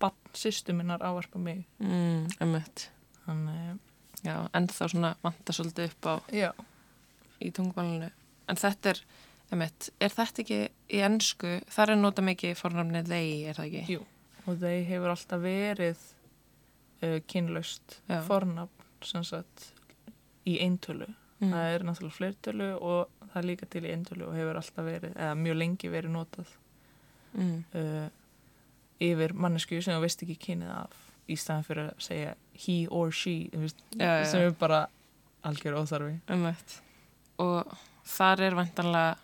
[0.00, 1.64] bannsýstu minnar ávarpa mig?
[1.82, 2.28] Mm,
[4.24, 6.50] Já, en þá svona vanta svolítið upp á já,
[7.44, 8.08] í tungumálinu.
[8.48, 9.00] En þetta er,
[9.54, 10.58] einmitt, er þetta ekki
[10.98, 13.96] í ennsku, þar er nota mikið fornafnið þeir, er það ekki?
[13.96, 14.04] Jú.
[14.44, 16.00] og þeir hefur alltaf verið
[17.02, 18.18] uh, kynlaust Já.
[18.26, 19.70] fornafn sem sagt
[20.48, 21.10] í eintölu
[21.42, 21.50] Mm.
[21.50, 25.16] það er náttúrulega fleirtölu og það er líka til í eintölu og hefur alltaf verið
[25.18, 26.52] eða mjög lengi verið notað
[27.34, 27.64] Mm.
[27.74, 28.06] uh,
[29.02, 30.94] yfir mannesku sem þú veist ekki kynið af
[31.28, 32.34] í staðan fyrir að segja
[32.64, 34.46] he or she veist, Já, sem já.
[34.46, 34.78] er bara
[35.44, 36.76] algjör óþarfi Einmitt.
[37.42, 37.74] Og
[38.06, 39.16] þar er vantanlega,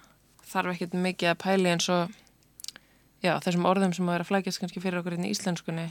[0.50, 2.14] þarf ekkert mikið að pæli eins og,
[3.24, 5.86] já, þessum orðum sem að vera flækjast kannski fyrir okkur hérna í íslenskunni.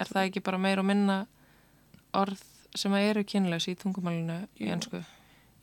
[0.00, 1.22] Er það ekki bara meir og minna
[2.16, 2.42] orð
[2.76, 5.00] sem að eru kynlaus í tungumálinu í ennsku?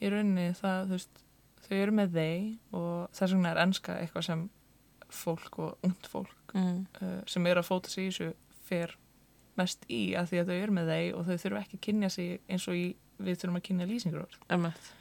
[0.04, 1.20] í rauninni það, þú veist,
[1.64, 4.42] þau eru með þeir og þess vegna er enska eitthvað sem
[5.14, 6.84] fólk og ungt fólk Mm.
[7.02, 8.26] uh, sem eru að fóta sig í þessu
[8.68, 8.92] fer
[9.58, 12.10] mest í að því að þau eru með þeir og þau þurfa ekki að kynja
[12.14, 12.84] sig eins og í,
[13.18, 14.92] við þurfum að kynja lýsingur Einmitt.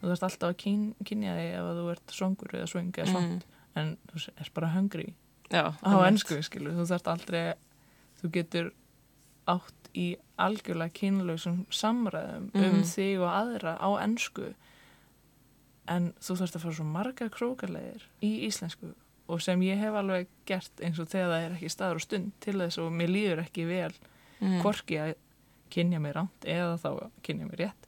[0.00, 3.44] Þú þarfst alltaf að kyn, kynja þig ef þú ert songur eða svöng eða svont
[3.44, 3.80] Mm.
[3.80, 5.14] en þú er bara hungry
[5.50, 7.54] Já, á ennsku skilu, þú þarft aldrei
[8.22, 8.72] þú getur
[9.48, 12.82] átt í algjörlega kynlausum samræðum um Mhm.
[12.84, 14.54] þig og aðra á ennsku
[15.90, 18.92] en þú þarft að fara svo marga krókarlegir í íslensku
[19.30, 22.32] og sem ég hef alveg gert eins og þegar það er ekki staður og stund
[22.40, 23.92] til þess og mér líður ekki vel
[24.40, 24.62] Mm.
[24.62, 25.14] hvorki að
[25.70, 27.79] kynja mig rámt eða þá að kynja mig rétt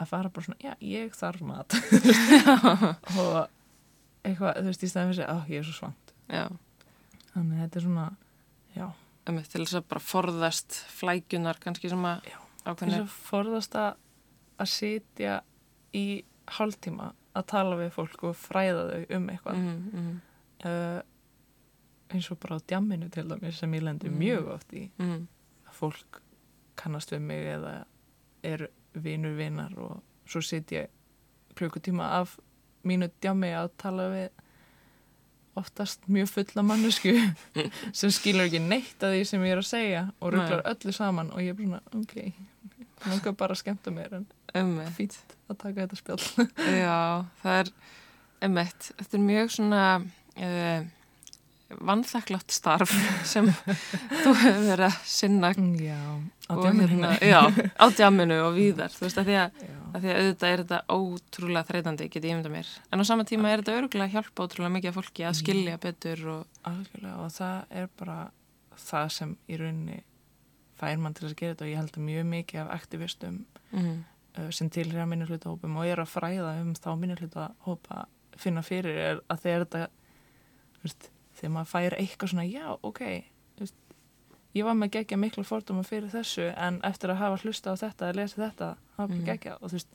[0.00, 1.76] að fara bara svona, já, ég þarf mat.
[3.20, 3.36] Og
[4.24, 6.44] eitthvað, þú veist, í staðan fyrir að ég er svo svant Já,
[7.34, 8.06] þannig að þetta er svona,
[8.76, 8.86] já.
[9.28, 12.38] Einmitt, til þess að bara forðast flækjunar kannski sem að Já.
[12.70, 13.90] til þess að forðast að
[14.60, 15.34] að sitja
[15.96, 16.04] í
[16.56, 19.60] hálftíma að tala við fólk og fræða þau um eitthvað.
[19.60, 20.16] Mm, mm,
[20.68, 21.00] uh,
[22.10, 24.18] eins og bara á djamminu til dæmis sem ég lendi Mm.
[24.20, 24.82] mjög oft í.
[24.98, 25.22] Mm,
[25.70, 26.20] að fólk
[26.80, 27.74] kannast við mig eða
[28.44, 30.90] er vinur vinar og svo sit ég
[31.58, 32.36] klukkutíma af
[32.86, 34.28] mínu djammi að tala við
[35.60, 37.12] oftast mjög fulla mannesku
[37.98, 41.32] sem skilur ekki neitt að því sem ég er að segja og rugglar öllu saman
[41.34, 42.14] og ég er svona, ok
[43.08, 44.94] langar bara að skemmta mér en Einmitt.
[44.96, 46.48] fínt að taka þetta spjall
[46.80, 47.72] Já, það er
[48.46, 50.88] emitt, þetta er mjög svona uh,
[51.78, 52.92] vannþakklátt starf
[53.28, 53.46] sem
[54.22, 56.00] þú hefur verið að sinna Já,
[56.50, 57.40] á djáminu hérna, já,
[57.78, 59.62] á djáminu og víðar þú veist, að því að,
[59.94, 62.74] að því að auðvitað er þetta ótrúlega þreytandi, get ég ymda mér.
[62.90, 65.80] En á sama tíma er þetta örgulega að hjálpa ótrúlega mikið af fólki að skilja
[65.82, 68.18] betur og algjörlega og það er bara
[68.80, 70.00] það sem í rauninni
[70.80, 73.38] fær mann til að gera þetta og ég held að mjög mikið af aktivistum
[73.74, 73.96] mm,
[74.38, 78.06] uh, sem tilhýra minnihlutahópum og er að fræða um þá minnihlutahópa
[78.40, 79.88] finna fyrir er að þegar þetta
[81.40, 83.02] þegar maður fær eitthvað svona já, ok
[84.58, 88.08] ég var með gegja miklu fordóma fyrir þessu en eftir að hafa hlusta á þetta
[88.08, 89.24] að lesa þetta, hafa Mhm.
[89.28, 89.90] gegja og þú veist,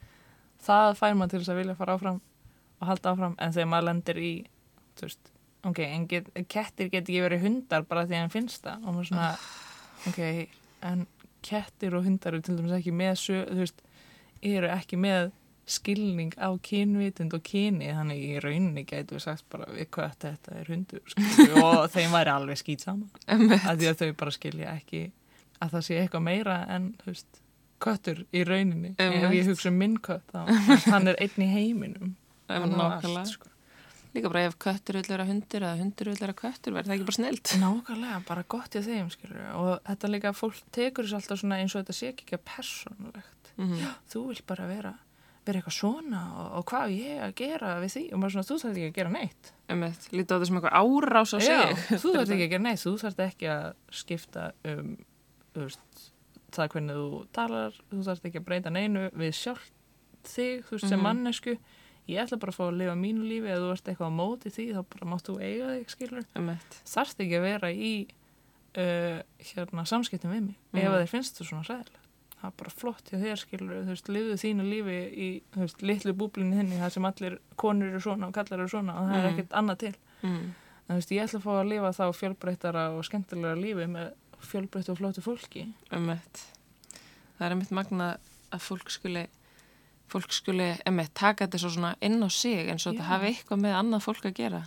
[0.63, 2.21] það fær maður til þess að vilja fara áfram
[2.81, 4.31] og halda áfram en þegar maður lendir í
[4.95, 5.31] þú veist,
[5.65, 8.87] ok, en get, kettir get ekki verið hundar bara því að hann finnst það.
[8.87, 9.37] Og maður svona,
[10.07, 10.47] ok
[10.83, 11.07] en
[11.41, 13.15] kettir og hundar eru til dæmis ekki með
[13.51, 13.81] þú veist,
[14.41, 15.31] eru ekki með
[15.65, 20.57] skilning á kynvitund og kyni, þannig í rauninni gætu við sagt bara við hvað þetta
[20.59, 24.75] er hundur skilur, og þeim væri alveg skýt saman að því að þau bara skilja
[24.77, 25.01] ekki
[25.63, 27.41] að það sé eitthvað meira en veist,
[27.81, 28.93] köttur í rauninni.
[29.01, 30.47] Ef ég hugsa um minn kött þá
[30.93, 32.15] hann er einn í heiminum.
[32.45, 33.49] Allt, sko.
[34.13, 37.07] líka bara ef köttur vil vera hundur eða hundur vil vera köttur, verður það ekki
[37.07, 41.47] bara snilt nákvæmlega, bara gott í þeim skilur og þetta líka, fólk tekur þessu alltaf
[41.57, 43.51] eins og þetta sé ekki ekki persónulegt.
[43.55, 44.93] Mm þú vil bara vera
[45.45, 48.03] vera eitthvað svona og, og hvað ég að gera við því?
[48.13, 49.51] Og maður svona, þú þarf ekki að gera neitt.
[49.75, 51.83] Emitt, lítið á þessum eitthvað árás á sig.
[52.01, 53.65] þú þarf ekki að gera neitt, þú þarf ekki að
[54.01, 54.91] skipta um
[55.55, 56.03] veist,
[56.55, 57.79] það hvernig þú talar.
[57.93, 59.71] Þú þarf ekki að breyta neinu við sjálf
[60.25, 61.05] þig, þú veist, sem Mhm.
[61.05, 61.57] mannesku
[62.09, 63.49] ég ætla bara að fá að lifa mínu lífi.
[63.49, 66.25] Eða þú ert eitthvað á móti því, þá bara máttu eiga þig skilur,
[66.85, 67.91] þarft ekki að vera í
[68.77, 70.91] uh, hérna samskiptum við mig, ef Mhm.
[70.93, 72.01] að þeir finnst þú svona ræðilega
[72.41, 76.13] það er bara flott hjá þér skilur þú veist, lifðu þínu lífi í veist, litlu
[76.13, 79.25] búblinu þinni, það sem allir konur eru svona og kallar eru svona og það er
[79.25, 79.33] Mhm.
[79.33, 80.35] ekkert annað til mm.
[80.35, 84.11] en þú veist, ég ætla að fá að lifa þá fjölbreyttara og skemmtilega lífi með
[84.45, 86.43] fjölbreyttu og flótu fólki emitt
[87.39, 88.17] það er emitt magna
[88.51, 89.25] að fólk skuli
[90.11, 92.99] fólk skuli, emitt, taka þetta svo svona inn á sig eins og Já.
[92.99, 94.61] þetta hafi eitthvað með annað fólk að gera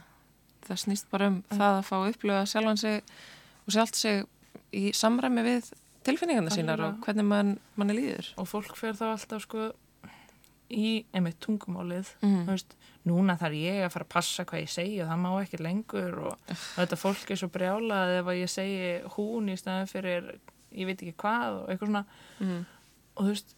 [0.67, 3.03] það snýst bara um það að fá að upplifa sjálfan sig
[3.67, 4.25] og sjálft sig
[4.75, 5.71] í samræmi við
[6.09, 8.33] tilfinningarna sínar og hvernig mann, mann er líður.
[8.41, 9.71] Og fólk fer þá alltaf sko
[10.69, 12.11] í einmitt tungumálið.
[12.21, 12.43] Mm.
[12.49, 12.75] veist,
[13.09, 16.19] núna þarf ég að fara að passa hvað ég segi og það má ekki lengur
[16.29, 20.29] og, og þetta fólk er svo brjálað ef að ég segi hún í staðin fyrir
[20.77, 22.05] ég veit ekki hvað og eitthvað svona.
[22.43, 22.61] Mm.
[23.15, 23.57] og þú veist,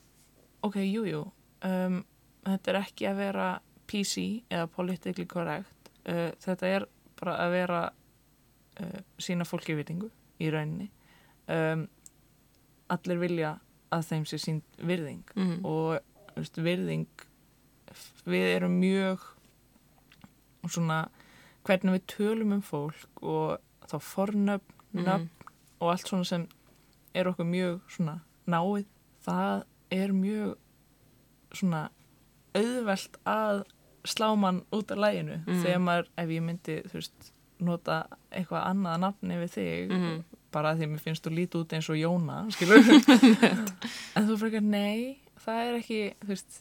[0.69, 1.25] ok, jú, jú
[1.67, 2.01] um,
[2.47, 3.49] þetta er ekki að vera
[3.91, 5.91] PC eða politically correct.
[6.07, 6.87] Uh, þetta er
[7.21, 10.91] bara að vera uh, sína fólki vitingu í rauninni.
[11.51, 11.89] Um,
[12.91, 13.59] allir vilja
[13.93, 15.64] að þeim sé sínt virðing Mm.
[15.64, 16.01] og
[16.36, 17.07] veist, virðing
[18.26, 19.18] við erum mjög
[20.70, 21.09] svona
[21.66, 23.59] hvernig við tölum um fólk og
[23.91, 25.05] þá fornöfn, Mhm.
[25.05, 25.28] nöfn
[25.80, 26.49] og allt svona sem
[27.14, 28.84] er okkur mjög svona náið,
[29.26, 30.57] það er mjög
[31.53, 31.88] svona
[32.55, 33.64] auðvelt að
[34.05, 35.62] slá mann út af læginu Mhm.
[35.64, 40.24] þegar maður, ef ég myndi þú veist, nota eitthvað annað nafni við þig Mhm.
[40.53, 42.83] Bara því að mér finnst þú lítið út eins og Jóna skilur
[44.17, 46.59] en þú frekar nei það er ekki, þú veist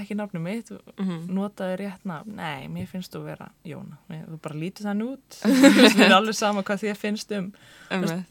[0.00, 1.26] ekki nafni mitt, Mm.
[1.36, 2.32] notaði rétt nafn.
[2.38, 3.98] Nei, mér finnst þú vera Jóna.
[4.08, 5.36] Mér- þú bara lítið þann út.
[5.98, 7.50] Mér er alveg sama hvað þér finnst um.
[7.92, 8.22] Emitt.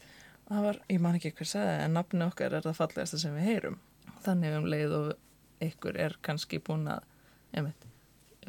[0.50, 3.46] það var, ég man ekki hvað sagði en nafni okkar er það fallegasta sem við
[3.46, 3.78] heyrum.
[4.24, 5.12] Þannig um leið og
[5.68, 7.06] ykkur er kannski búin að
[7.54, 7.86] einmitt,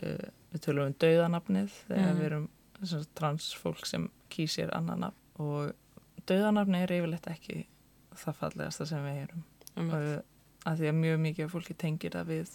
[0.01, 0.25] uh,
[0.55, 2.17] við tölum um dauðanafnið þegar Mhm.
[2.19, 2.49] við erum
[2.83, 5.73] sem sagt, transfólk sem kýsir annan nafn og
[6.29, 7.65] dauðanafni er yfirleitt ekki
[8.15, 9.43] það fallegasta sem við heyrum
[9.75, 9.93] Emitt.
[9.93, 10.21] uh,
[10.69, 12.51] að því að mjög mikið af fólki tengir það við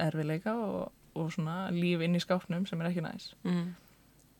[0.00, 3.74] erfileika og, og svona líf inn í skápnum sem er ekki næs Mm.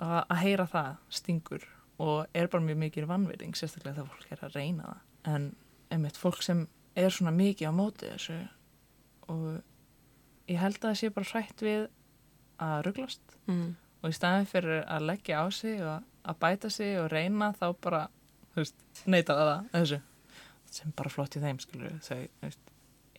[0.00, 1.64] að heyra það stingur
[2.00, 4.92] og er bara mjög mikið vannverðing sérstaklega þegar fólk er að reyna
[5.24, 5.48] það en
[5.92, 6.62] einmitt fólk sem
[6.96, 8.38] er svona mikið á móti þessu
[9.28, 9.60] og
[10.48, 11.88] ég held að það sé bara hrætt við
[12.60, 13.74] að rugglast Mm.
[14.02, 17.66] og í staðin fyrir að leggja á sig og að bæta sig og reyna þá
[17.82, 18.02] bara
[18.54, 18.74] þú veist,
[19.06, 20.00] neita það þessu
[20.70, 22.58] sem bara flott í þeim skilur þau, veist,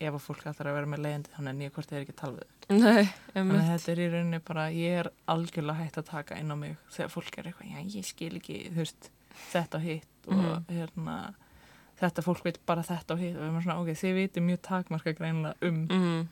[0.02, 2.32] ef að fólk ætlar að vera með leiðindi þannig að nýja hvort þeir ekki tala
[2.32, 2.78] við þau.
[2.78, 3.66] Nei, að emitt.
[3.68, 7.12] þetta er í rauninni bara, ég er algjörlega hægt að taka inn á mig þegar
[7.12, 9.10] fólk er eitthvað, já ég skil ekki, veist,
[9.52, 10.64] þetta og hitt og Mhm.
[10.72, 11.16] hérna,
[12.00, 14.60] þetta fólk veit bara þetta og hitt og við erum svona, ok, þið viti mjög
[14.62, 16.28] takmarka greinlega um Mm.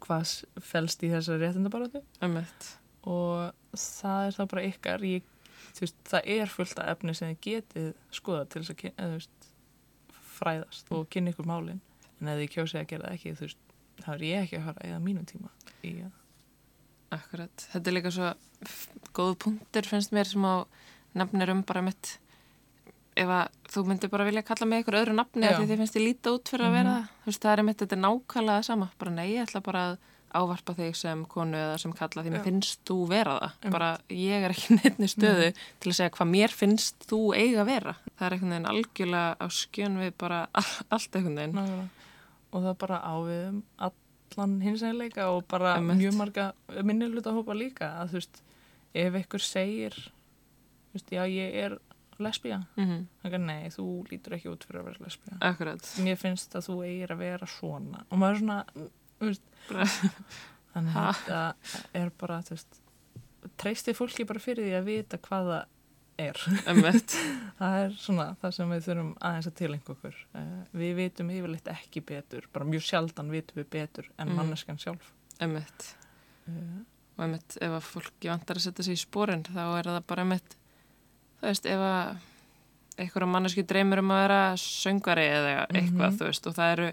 [0.00, 2.76] hvað s- felst í þessari réttindabaratu Emitt.
[3.04, 5.22] og það er þá bara ykkar, ég,
[5.80, 7.90] veist, það er fullt af efni sem þið getið
[8.20, 9.50] skoða til þess að, eða, veist,
[10.40, 11.82] fræðast og kynna ykkur málin
[12.20, 14.88] en ef þið kjósið að gera það ekki veist, þá er ég ekki að fara
[14.88, 15.52] eða mínum tíma
[15.82, 16.16] í að
[17.10, 17.64] Akkurat.
[17.72, 18.28] Þetta er líka svo
[19.16, 20.62] góð punktur finnst mér sem á
[21.18, 22.12] nefnir um bara mitt
[23.18, 26.04] ef að þú myndir bara vilja kalla mig eitthvað öðru nafni því þið finnst ég
[26.04, 26.94] líta út fyrir að vera.
[27.24, 28.88] Þú veist, það er mitt, þetta er nákvæmlega sama.
[29.02, 29.96] Bara nei, ég ætla bara að
[30.34, 33.54] ávarpa þig sem konu eða sem kalla því mér finnst þú vera það.
[33.60, 33.72] Einmitt.
[33.76, 35.48] Bara ég er ekki neittni stöðu
[35.80, 37.94] til að segja hvað mér finnst þú eiga að vera.
[38.18, 41.56] Það er einhvern veginn algjörlega á skjön við bara all- allt einhvern veginn.
[41.58, 41.88] nákvæmlega.
[42.52, 45.98] og það bara á við um allan hinsæðileika og bara Einmitt.
[46.00, 46.52] mjög marga
[46.82, 48.42] minni hluta hópa líka að þú veist,
[48.94, 51.78] ef einhver segir þú veist, já ég er
[52.20, 55.80] lesbía, Mm þannig að nei, þú lítur ekki út fyrir að vera Akkurat.
[56.04, 58.64] mér finnst að þú eigir að vera svona og maður er svona
[60.74, 61.40] þannig að þetta
[62.00, 62.80] er bara þú veist,
[63.60, 65.76] treysti fólki bara fyrir því að vita hvað það
[66.20, 67.14] er Emmett.
[67.60, 71.70] það er svona það sem við þurfum aðeins að tilenga okkur uh, við vitum yfirleitt
[71.72, 74.36] ekki betur bara mjög sjaldan vitum við betur en Mhm.
[74.36, 75.94] manneskan sjálf Emmett.
[76.48, 76.80] uh,
[77.16, 80.22] og einmitt ef að fólki vantar að setja sig í spórin þá er það bara
[80.26, 80.56] einmitt
[81.40, 82.18] þú veist ef að
[83.00, 86.18] einhverja manneski dreymir um að vera söngari eða eitthvað Mhm.
[86.20, 86.88] þú veist og það eru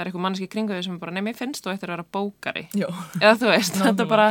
[0.00, 2.62] það er eitthvað manneski kringu því sem bara nefnir finnst þú eftir að vera bókari
[2.72, 2.86] já,
[3.20, 4.10] eða þú veist þetta Nákvæmlega.
[4.14, 4.28] bara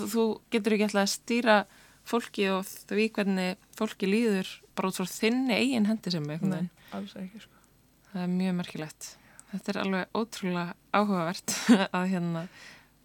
[0.00, 0.24] þú, þú
[0.56, 1.56] getur ekki alltaf að stýra
[2.06, 6.64] fólki og því hvernig fólki líður bara út frá þinni eigin hendi sem við nei,
[6.94, 7.62] alls ekki sko.
[8.12, 9.12] það er mjög merkilegt
[9.52, 11.54] þetta er alveg ótrúlega áhugavert
[11.96, 12.42] að hérna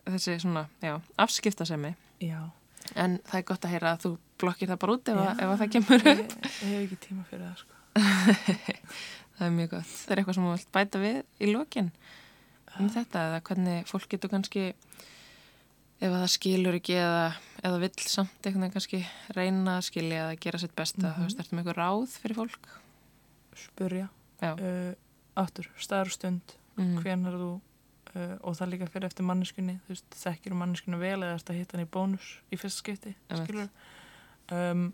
[0.10, 2.41] þessi svona, já, afskiptasemi já,
[2.97, 4.10] En það er gott að heyra að þú
[4.41, 5.34] blokkir það bara út ef, að, Já.
[5.45, 6.32] ef að það kemur ég, upp.
[6.41, 7.78] ég hef ekki tíma fyrir það sko.
[9.42, 9.94] Það er mjög gott.
[9.98, 11.88] Það er eitthvað sem þú vilt bæta við í lokin
[12.80, 14.62] um þetta eða hvernig fólk getur kannski
[16.02, 17.26] ef að það skilur ekki eða,
[17.66, 19.02] eða vill samt einhvern veginn kannski
[19.36, 21.02] reyna að skilja eða gera sitt besta.
[21.04, 21.18] Mhm.
[21.18, 22.72] Þú veist, ertu með eitthvað ráð fyrir fólk?
[23.62, 24.08] spurja
[24.42, 24.54] Já.
[24.56, 24.94] uh,
[25.38, 26.96] áttur, staður og stund Mm.
[27.04, 27.50] hvenar þú
[28.16, 31.58] uh, og það líka fyrir eftir manneskunni þú veist, þekkir manneskunni vel eða ertu að
[31.60, 33.68] hitta hann í bónus í fyrsta skipti skilur
[34.56, 34.86] um,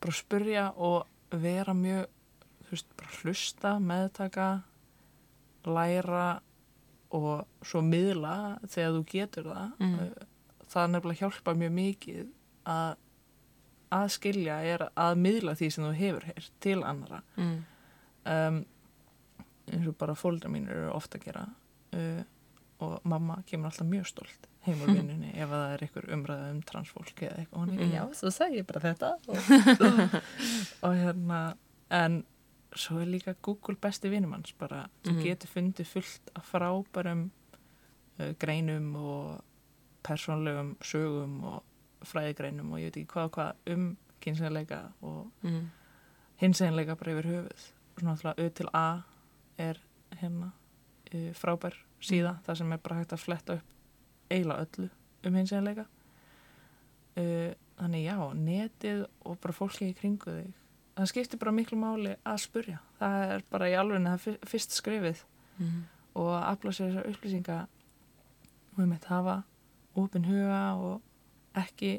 [0.00, 2.19] bara spurja og vera mjög þú
[2.70, 2.86] veist,
[3.22, 4.48] hlusta, meðtaka
[5.66, 6.40] læra
[7.12, 8.34] og svo miðla
[8.70, 9.94] þegar þú getur það Mhm.
[10.00, 10.26] uh,
[10.70, 12.26] það nefnilega hjálpa mjög mikið
[12.66, 12.96] að
[13.90, 17.64] að skilja er að miðla því sem þú hefur heyrt til annara Mm.
[18.26, 18.64] um,
[19.72, 21.48] eins og bara fóldra mínir eru ofta að gera
[21.94, 22.22] uh,
[22.80, 26.50] og mamma kemur alltaf mjög stolt heim úr vinnunni ef að það er einhver umræða
[26.50, 27.92] um transfólk eða eitthvað Mm.
[27.92, 30.22] já, svo segi ég bara þetta og,
[30.82, 31.56] og hérna
[31.90, 32.24] en
[32.76, 35.22] svo er líka Google besti vinnumanns bara, þú Mhm.
[35.22, 37.30] getur fundið fullt af frábærum
[38.20, 39.40] uh, greinum og
[40.04, 41.62] persónlegum sögum og
[42.04, 45.70] fræðigreinum og ég veit ekki hvað og hvað um kynsinleika og Mm.
[46.40, 49.02] hins einleika bara yfir höfuð svona alltaf Ö til A
[49.58, 49.76] er
[50.22, 50.52] hérna
[51.14, 53.64] uh, frábær síða þar sem er bara hægt að fletta upp
[54.30, 54.90] eiginlega öllu
[55.24, 55.86] um hins einleika
[57.16, 60.52] uh, þannig já, netið og bara fólki í kringu þig
[60.96, 62.78] það skiptir bara miklu máli að spurja.
[62.98, 65.24] Það er bara í alveg það fyr- fyrst skrifið.
[65.60, 65.80] Mm.
[66.16, 67.56] og að afla sér þessar upplýsinga
[68.72, 69.34] og við mitt hafa
[70.00, 71.02] opin huga og
[71.60, 71.90] ekki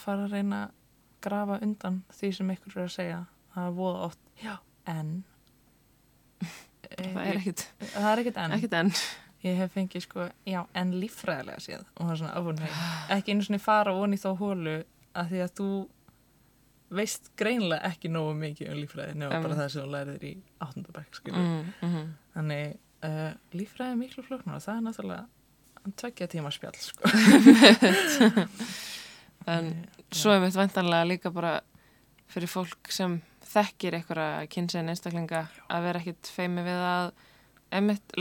[0.00, 0.72] fara að reyna að
[1.22, 3.18] grafa undan því sem ykkur er að segja.
[3.54, 4.54] Það er voða oft, já,
[4.88, 5.12] en.
[6.92, 7.62] Það er ekkit,
[7.94, 8.52] það er ekkit en.
[8.56, 8.90] Ekkit enn.
[9.42, 11.84] ég hef fengið sko, já, en líffræðilega séð.
[11.96, 12.80] Og það er svona áfurnveg
[13.16, 14.74] ekki einu svona fara onni þá hólu
[15.18, 15.68] að því að þú
[16.92, 19.48] veist greinlega ekki nógu mikið um líffræði nema Einmitt.
[19.48, 20.32] bara það sem þú lærið í
[20.66, 21.72] áttundabæk Mm.
[21.82, 22.08] Mm.
[22.34, 22.76] Þannig
[23.08, 25.24] uh, líffræði er miklu flóknar og það er náttúrulega
[25.98, 27.02] tveggja tíma spjall sko.
[29.50, 29.72] En
[30.14, 31.56] svo er mitt vantanlega líka bara
[32.30, 33.16] fyrir fólk sem
[33.52, 37.10] þekkir einhverja kynsegin einstaklinga að vera ekkit feimi við að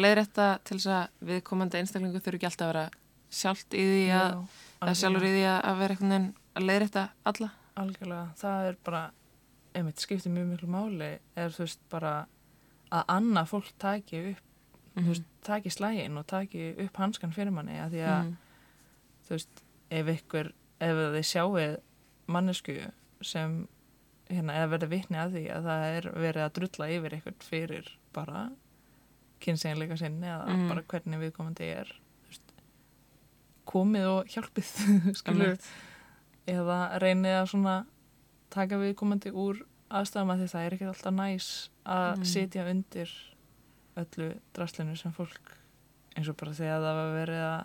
[0.01, 2.85] leiðrætta til þess að viðkomandi einstaklingu þurfi ekki alltaf að vera
[3.31, 4.37] sjálft í því að,
[4.81, 7.49] að sjálfur í því að vera einhvern veginn að leiðrætta alla.
[7.80, 9.02] Algjörlega, það er bara
[9.76, 12.14] einmitt skiptir mjög miklu máli er þú veist bara
[12.91, 14.48] að annað fólk taki upp
[14.98, 18.34] þú veist, taki slægin og taki upp hanskan fyrir manni að því að Mm.
[19.27, 19.61] þú veist,
[19.91, 21.77] ef ykkur ef þið sjáið
[22.27, 22.76] mannesku
[23.22, 23.68] sem
[24.30, 27.88] hérna, eða verður vitni að því að það er verið að drulla yfir ykkur fyrir
[28.14, 28.49] bara
[29.39, 30.68] kynseginleika sinni eða Mhm.
[30.69, 32.52] bara hvernig viðkomandi er þú veist,
[33.65, 35.57] komið og hjálpið skilur.
[36.51, 37.75] Eða reynið að svona
[38.51, 39.61] taka viðkomandi úr
[39.91, 41.47] aðstæðum að því það er ekki alltaf næs
[41.85, 42.25] að Mm.
[42.31, 43.11] sitja undir
[43.97, 45.53] öllu draslinu sem fólk
[46.15, 47.63] eins og bara þegar það var verið að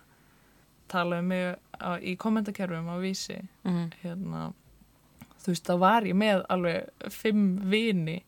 [0.88, 3.90] tala um mig á, í kommentakerfum á vísi Mm.
[4.02, 4.52] hérna,
[5.42, 8.22] þú veist, þá var ég með alveg fimm vini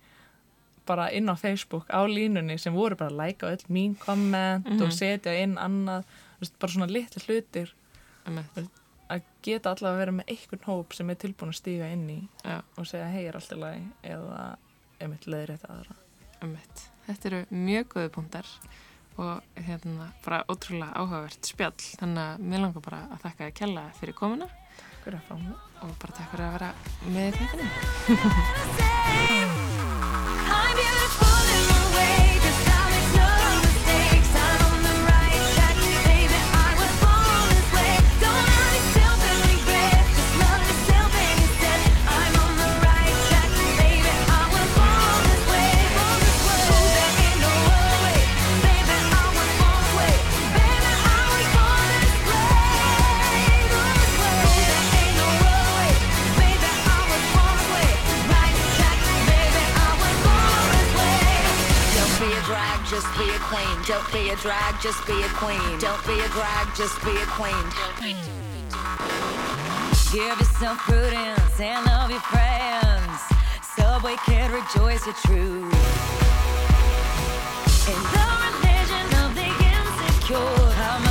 [0.87, 4.91] bara inn á Facebook á línunni sem voru bara að læka öll mín komment og
[4.93, 6.05] setja inn annað
[6.41, 7.73] veist, bara svona litli hlutir
[8.27, 8.71] Einmitt.
[9.09, 12.19] Að geta allavega að vera með einhvern hóp sem er tilbúin að stíga inn í
[12.45, 12.59] Já.
[12.77, 14.43] og segja hei er allt í lagi eða
[14.99, 15.95] einmitt leiðir þetta aðra
[16.39, 16.85] Einmitt.
[17.09, 18.47] Þetta eru mjög góði punktar
[19.19, 23.83] og hérna bara ótrúlega áhugavert spjall þannig að mér langar bara að þakka að kella
[23.99, 24.49] fyrir komuna
[25.09, 25.57] er mig?
[25.81, 26.71] og bara takk fyrir að vera
[27.17, 27.45] með í
[62.91, 63.77] just be a queen.
[63.87, 65.79] Don't be a drag, just be a queen.
[65.79, 67.65] Don't be a drag, just be a queen.
[70.11, 73.21] Give yourself prudence and love your friends.
[73.77, 75.75] Subway kid, rejoice your truth.
[77.93, 81.08] In the religion of the insecure,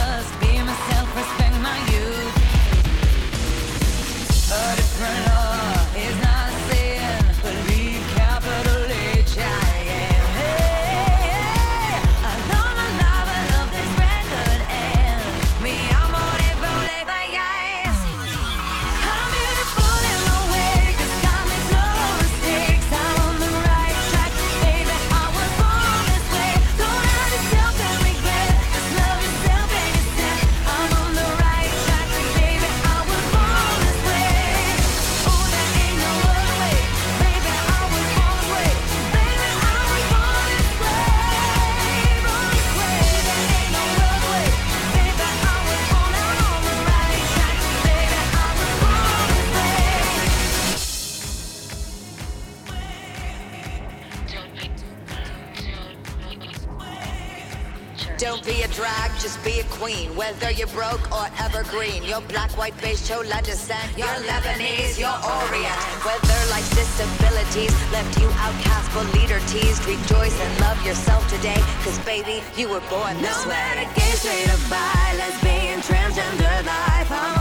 [59.88, 60.15] queen.
[60.15, 65.80] Whether you're broke or evergreen, your black, white, beige, chola descent, your Lebanese, your Orient.
[66.07, 71.97] Whether life's disabilities left you outcast but leader teased, rejoice and love yourself today, cause
[71.99, 73.55] baby, you were born this no way.
[73.55, 77.36] No matter gay, straight or bi, lesbian, transgender life, I'm